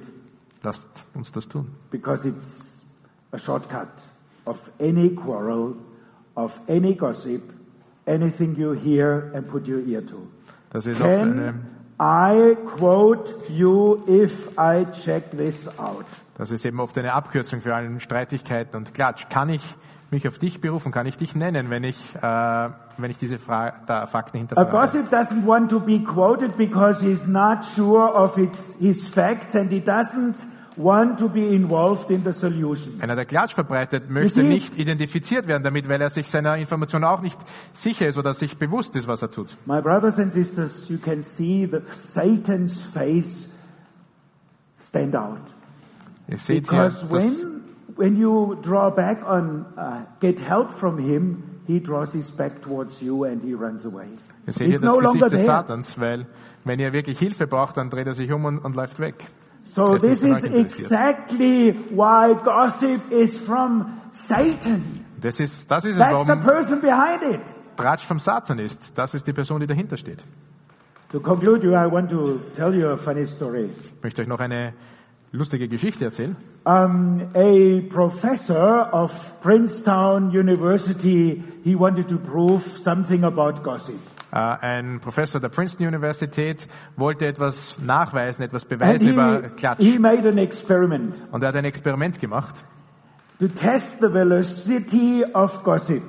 [0.62, 1.68] Lasst uns das tun.
[1.92, 2.82] because it's
[3.34, 3.90] a shortcut
[4.46, 5.76] of any quarrel,
[6.36, 7.42] of any gossip,
[8.06, 10.28] anything you hear and put your ear to.
[10.72, 11.66] Das ist oft eine, Can
[12.00, 16.06] I quote you if I check this out?
[16.38, 19.30] das ist eben oft eine Abkürzung für allen Streitigkeiten und Klatsch.
[19.30, 19.62] Kann ich
[20.10, 20.92] mich auf dich berufen?
[20.92, 22.22] Kann ich dich nennen, wenn ich, äh,
[22.98, 24.72] wenn ich diese Fra da Fakten A hinterfrage?
[24.72, 29.72] gossip doesn't want to be quoted because he's not sure of its, his facts and
[29.72, 30.36] he doesn't
[30.76, 33.00] want to be involved in the solution.
[33.02, 37.04] Einer, der Klatsch verbreitet, möchte see- nicht identifiziert werden damit, weil er sich seiner Information
[37.04, 37.38] auch nicht
[37.72, 39.56] sicher ist oder sich bewusst ist, was er tut.
[39.66, 43.48] My brothers and sisters, you can see the Satan's face
[44.88, 45.40] stand out.
[46.28, 47.62] Ihr seht hier, Because dass, when,
[47.96, 53.02] when you draw back on, uh, get help from him, he draws his back towards
[53.02, 54.08] you and he runs away.
[54.48, 55.46] ihr seht He's hier das no Gesicht des.
[55.46, 56.26] Satans, weil
[56.64, 59.26] wenn ihr wirklich Hilfe braucht, dann dreht er sich um und, und läuft weg.
[59.64, 65.04] So this is exactly why gossip is from Satan.
[65.20, 67.42] Das ist, das ist es, That's the person behind it.
[67.78, 68.92] Tratsch vom Satan ist.
[68.96, 70.20] Das ist die Person, die dahinter steht.
[71.12, 73.70] To conclude, you, I want to tell you a funny story.
[73.98, 74.74] Ich möchte euch noch eine
[75.32, 76.36] lustige Geschichte erzählen.
[76.66, 79.12] Um, a professor of
[79.42, 84.00] Princeton University, he wanted to prove something about gossip.
[84.34, 89.80] Äh, ein Professor der Princeton Universität wollte etwas nachweisen, etwas beweisen über he, Klatsch.
[90.26, 92.66] an experiment Und er hat ein Experiment gemacht.
[93.40, 96.02] to test the velocity of gossip.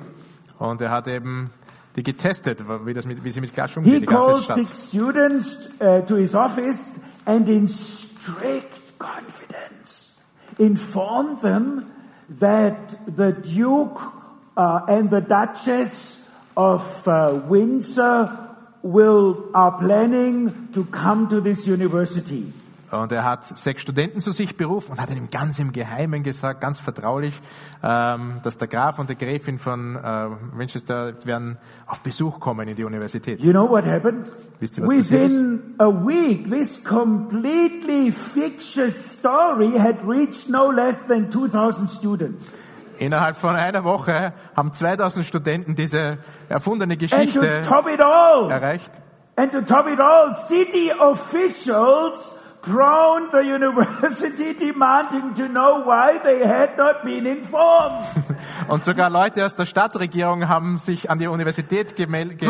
[0.57, 1.51] Und er hat eben
[1.95, 4.57] die getestet, wie, das mit, wie sie mit Klatsch umgehen, He die ganze called Stadt.
[4.57, 10.15] six students uh, to his office and in strict confidence
[10.57, 11.83] informed them
[12.39, 14.01] that the Duke
[14.57, 16.14] uh, and the Duchess
[16.55, 18.45] of uh, Windsor
[18.81, 22.53] will are planning to come to this university.
[22.91, 26.61] Und er hat sechs Studenten zu sich berufen und hat ihnen ganz im Geheimen gesagt,
[26.61, 27.33] ganz vertraulich,
[27.83, 32.75] ähm, dass der Graf und die Gräfin von äh, Winchester werden auf Besuch kommen in
[32.75, 33.43] die Universität.
[33.43, 34.27] You know what happened?
[34.59, 34.91] Wisst ihr, was?
[34.91, 42.47] Within a week, this completely fictitious story had reached no less than 2,000 students.
[42.97, 46.17] Innerhalb von einer Woche haben 2000 Studenten diese
[46.49, 47.63] erfundene Geschichte
[48.49, 48.91] erreicht.
[49.37, 52.17] and to top it all, city officials
[52.65, 58.05] thrown the university demanding to know why they had not been informed.
[58.67, 62.41] Und sogar Leute aus der Stadtregierung haben sich an die Universität ge gewandt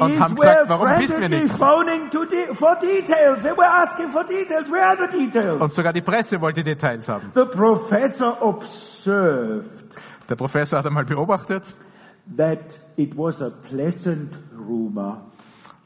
[0.00, 1.58] und haben gesagt, warum wissen wir nichts?
[1.58, 3.42] phoning to de- for details.
[3.42, 4.70] They were asking for details.
[4.70, 5.60] Where are the details?
[5.60, 7.30] Und sogar die Presse wollte Details haben.
[7.34, 9.78] The professor observed
[10.28, 11.64] Der Professor hat einmal beobachtet,
[12.36, 12.58] that
[12.96, 15.27] it was a pleasant rumor.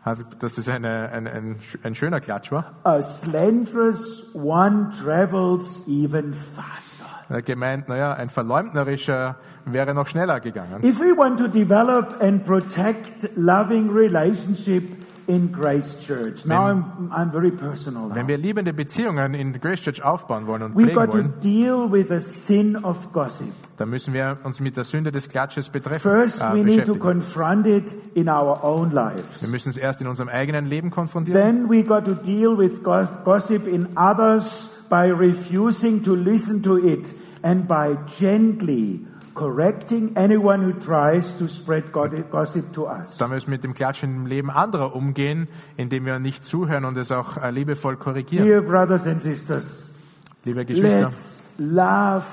[0.03, 2.73] Hat, dass es eine, ein, ein, ein schöner Klatsch war.
[2.85, 6.93] A slanderous one travels even faster.
[7.29, 10.83] Er gemeint, naja, ein verleumdnerischer wäre noch schneller gegangen.
[10.85, 15.02] If we want to develop and protect loving relationship
[15.35, 18.15] in Grace Church, now I'm, I'm very personal now.
[18.15, 21.33] Wenn wir liebende Beziehungen in Grace Church aufbauen wollen und We've pflegen got to wollen,
[21.41, 23.47] deal with the sin of gossip.
[23.79, 26.95] dann müssen wir uns mit der Sünde des Klatsches betreffen, First, äh, we need to
[26.95, 27.01] beschäftigen.
[27.01, 29.41] confront it in our own lives.
[29.41, 31.41] Wir müssen es erst in unserem eigenen Leben konfrontieren.
[31.41, 36.77] Then we got to deal with go- gossip in others by refusing to listen to
[36.79, 37.07] it
[37.43, 43.17] and by gently correcting anyone who tries to spread go- gossip to us.
[43.19, 46.97] Dann müssen wir mit dem Klatschen im Leben anderer umgehen, indem wir nicht zuhören und
[46.97, 48.47] es auch äh, liebevoll korrigieren.
[48.47, 49.91] Dear brothers and sisters,
[50.45, 52.25] Liebe Geschwister, let's love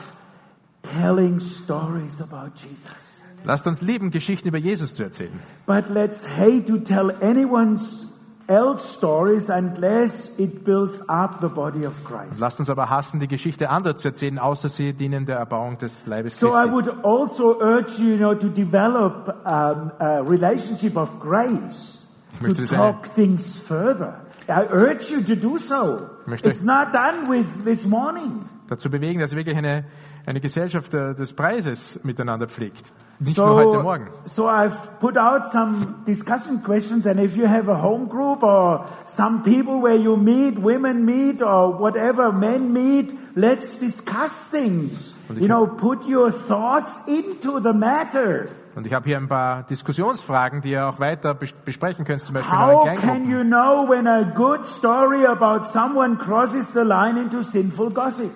[0.81, 3.21] telling stories about Jesus.
[3.43, 5.37] lasst uns lieben, Geschichten über Jesus zu erzählen.
[5.65, 8.07] But let's hate to tell anyone's
[8.49, 12.39] else stories unless it builds up the body of Christ.
[12.39, 16.05] Lasst uns aber hassen, die Geschichte anderer zu erzählen, außer sie dienen der Erbauung des
[16.07, 16.71] Leibes So I Christi.
[16.71, 22.03] would also urge you, know, to develop um, a relationship of grace,
[22.41, 24.15] to talk things further.
[24.47, 26.09] I urge you to do so.
[26.25, 28.45] möchte- It's not done with this morning.
[28.67, 29.83] Dazu bewegen, dass wirklich eine,
[30.25, 32.91] eine Gesellschaft äh, des Preises miteinander pflegt.
[33.19, 34.07] Nicht nur heute Morgen.
[34.25, 38.85] so I've put out some discussion questions, and if you have a home group or
[39.05, 45.13] some people where you meet, women meet, or whatever, men meet, let's discuss things.
[45.35, 48.47] You know, put your thoughts into the matter.
[48.75, 52.35] Und ich habe hier ein paar Diskussionsfragen, die ihr auch weiter bes- besprechen könnt, zum
[52.35, 56.83] Beispiel in How euren can you know when a good story about someone crosses the
[56.83, 58.31] line into sinful gossip?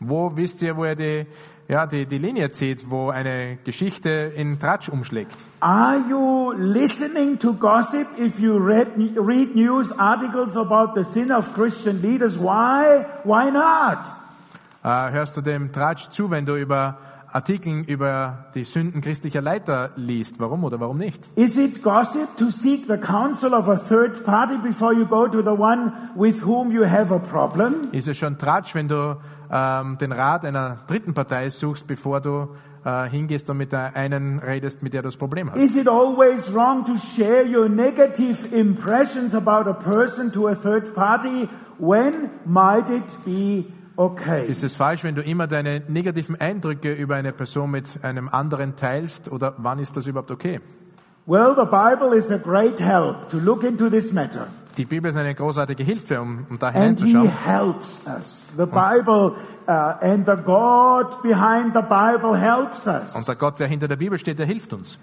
[0.00, 1.26] Wo wisst ihr, wo ihr die,
[1.68, 5.46] ja, die, die Linie zieht, wo eine Geschichte in Tratsch umschlägt?
[5.60, 11.54] Are you listening to gossip if you read, read news articles about the sin of
[11.54, 12.38] Christian leaders?
[12.38, 13.06] Why?
[13.24, 13.98] Why not?
[14.82, 16.98] Äh, hörst du dem Tratsch zu, wenn du über
[17.32, 20.38] Artikeln über die Sünden christlicher Leiter liest?
[20.38, 21.30] Warum oder warum nicht?
[21.34, 25.42] Is it gossip to seek the counsel of a third party before you go to
[25.42, 27.88] the one with whom you have a problem?
[27.90, 29.16] Ist es schon Tratsch, wenn du
[29.54, 32.48] ähm, den Rat einer dritten Partei suchst, bevor du
[32.84, 35.62] äh, hingehst und mit der einen redest, mit der du das Problem hast?
[35.62, 40.92] Is it always wrong to share your negative impressions about a person to a third
[40.94, 41.48] party?
[41.78, 44.44] When might it be okay?
[44.48, 48.74] Ist es falsch, wenn du immer deine negativen Eindrücke über eine Person mit einem anderen
[48.74, 49.30] teilst?
[49.30, 50.60] Oder wann ist das überhaupt okay?
[51.26, 54.48] Well, the Bible is a great help to look into this matter.
[54.76, 57.30] Die Bibel ist eine großartige Hilfe, um, um da And he hineinzuschauen.
[57.44, 58.48] helps us.
[58.56, 59.36] The Bible
[59.68, 59.70] uh,
[60.00, 63.14] and the God behind the Bible helps us.
[63.14, 64.98] Und der Gott, der hinter der Bibel steht, der hilft uns.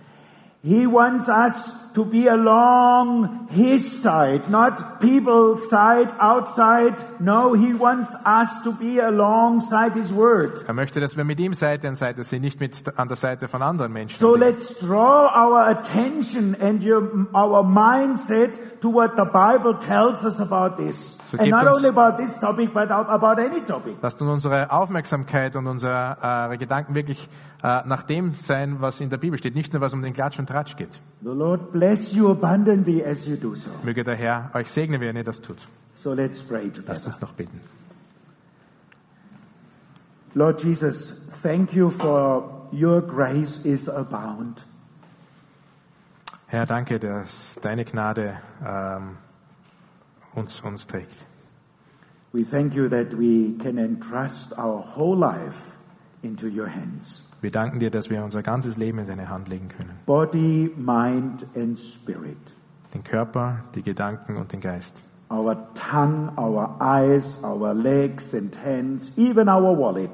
[0.64, 6.95] He wants us to be along His side, not people's side, outside.
[7.20, 10.64] No, He wants us to be alongside His Word.
[10.68, 13.47] Er möchte, dass wir mit ihm Seite an Seite sind, nicht mit an der Seite
[13.47, 14.20] von anderen Menschen.
[14.20, 20.39] So let's draw our attention and your, our mindset to what the Bible tells us
[20.39, 21.18] about this.
[21.32, 23.95] So and not uns- only about this topic, but about any topic.
[24.01, 26.18] Lasst uns unsere Aufmerksamkeit und unsere
[26.51, 27.30] äh, Gedanken wirklich
[27.64, 30.39] äh, nach dem sein, was in der Bibel steht, nicht nur was um den Klatsch
[30.39, 30.99] und Tratsch geht.
[31.22, 33.70] The Lord bless you abundantly as you do so.
[33.84, 35.57] Möge der Herr euch segnen, wenn ihr das tut.
[35.95, 37.05] So let's pray Lasst together.
[37.05, 37.62] uns noch beten.
[40.34, 44.64] Lord Jesus, thank you for your grace is abound.
[46.47, 49.18] Herr, danke, dass deine Gnade ähm,
[50.34, 51.16] uns, uns trägt.
[52.34, 55.76] We thank you that we can entrust our whole life
[56.24, 57.24] into your hands.
[57.42, 59.98] Wir danken dir, dass wir unser ganzes Leben in deine Hand legen können.
[60.06, 62.38] Body, mind, and spirit.
[62.94, 64.96] Den Körper, die Gedanken und den Geist.
[65.32, 70.12] Our tongue, our eyes, our legs and hands, even our wallet.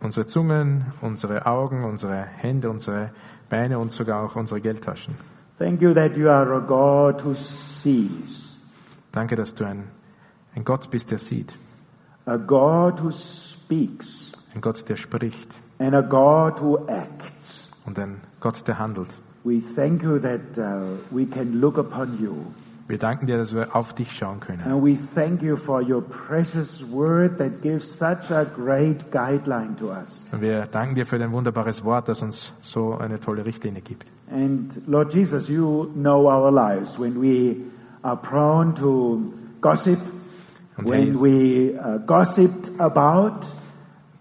[0.00, 3.10] Unsere Zungen, unsere Augen, unsere Hände, unsere
[3.48, 5.14] Beine und sogar auch unsere Geldtaschen.
[5.58, 8.58] Thank you that you are a God who sees,
[9.12, 9.84] Danke, dass du ein,
[10.56, 11.56] ein Gott bist, der sieht.
[12.26, 15.48] a God who speaks, Ein Gott, der spricht.
[15.78, 17.70] And a God who acts.
[17.86, 19.08] Und ein Gott, der handelt.
[19.44, 22.34] We thank you that uh, we can look upon you.
[22.86, 24.62] Wir danken dir, dass wir auf dich schauen können.
[24.62, 29.90] And we thank you for your precious word that gives such a great guideline to
[29.90, 30.22] us.
[30.32, 34.06] Und wir danken dir für dein wunderbares Wort, das uns so eine tolle Richtlinie gibt.
[34.30, 37.56] And Lord Jesus, you know our lives when we
[38.02, 39.98] are prone to gossip,
[40.76, 43.46] Und when we uh, gossiped about.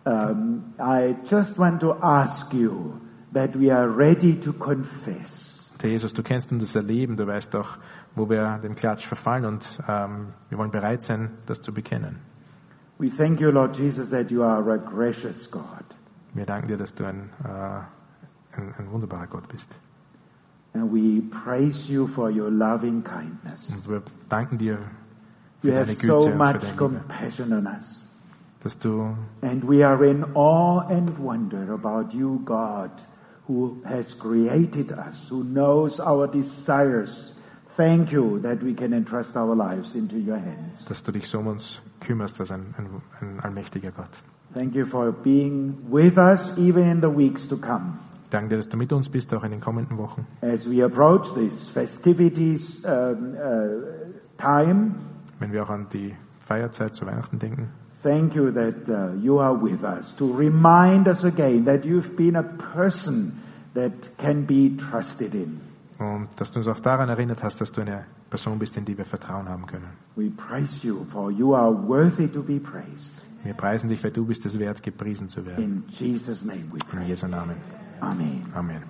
[0.06, 3.00] Um, I just want to ask you
[3.34, 5.72] that we are ready to confess.
[5.82, 7.78] Jesus, du kennst unser Leben, du weißt auch,
[8.16, 12.20] wo wir dem Klatsch verfallen und ähm, wir wollen bereit sein, das zu bekennen.
[13.00, 15.84] We thank you, Lord Jesus, that you are a gracious God.
[16.34, 19.72] Wir danken dir, dass du ein, äh, ein, ein wunderbarer Gott bist.
[20.74, 23.70] And we praise you for your loving kindness.
[23.70, 24.78] Und wir danken dir
[25.62, 28.03] für You deine have Güte so und für much deine compassion on us.
[28.64, 32.92] Dass du And we are in awe and wonder about you, God,
[33.48, 37.34] who has created us, who knows our desires.
[37.76, 40.86] Thank you that we can entrust our lives into your hands.
[40.86, 42.88] dass du dich so um uns kümmerst als ein, ein,
[43.20, 44.10] ein allmächtiger Gott.
[44.54, 47.98] Thank you for being with us even in the weeks to come.
[48.30, 50.26] Danke dir, dass du mit uns bist, auch in den kommenden Wochen.
[50.42, 53.82] As we approach this festivities um, uh,
[54.38, 54.96] time,
[55.40, 57.70] Wenn wir auch an die Feierzeit zu Weihnachten denken,
[58.04, 62.36] thank you that uh, you are with us to remind us again that you've been
[62.36, 63.42] a person
[63.74, 65.60] that can be trusted in.
[66.00, 68.98] und dass du uns auch daran erinnert hast, dass du eine Person bist, in die
[68.98, 69.88] wir Vertrauen haben können.
[70.16, 73.14] We praise you, for you are worthy to be praised.
[73.44, 75.64] Wir preisen dich, weil du bist es wert, gepriesen zu werden.
[75.64, 77.08] In Jesus' name we In pray.
[77.08, 77.58] Jesu Namen.
[78.00, 78.42] Amen.
[78.56, 78.84] Amen.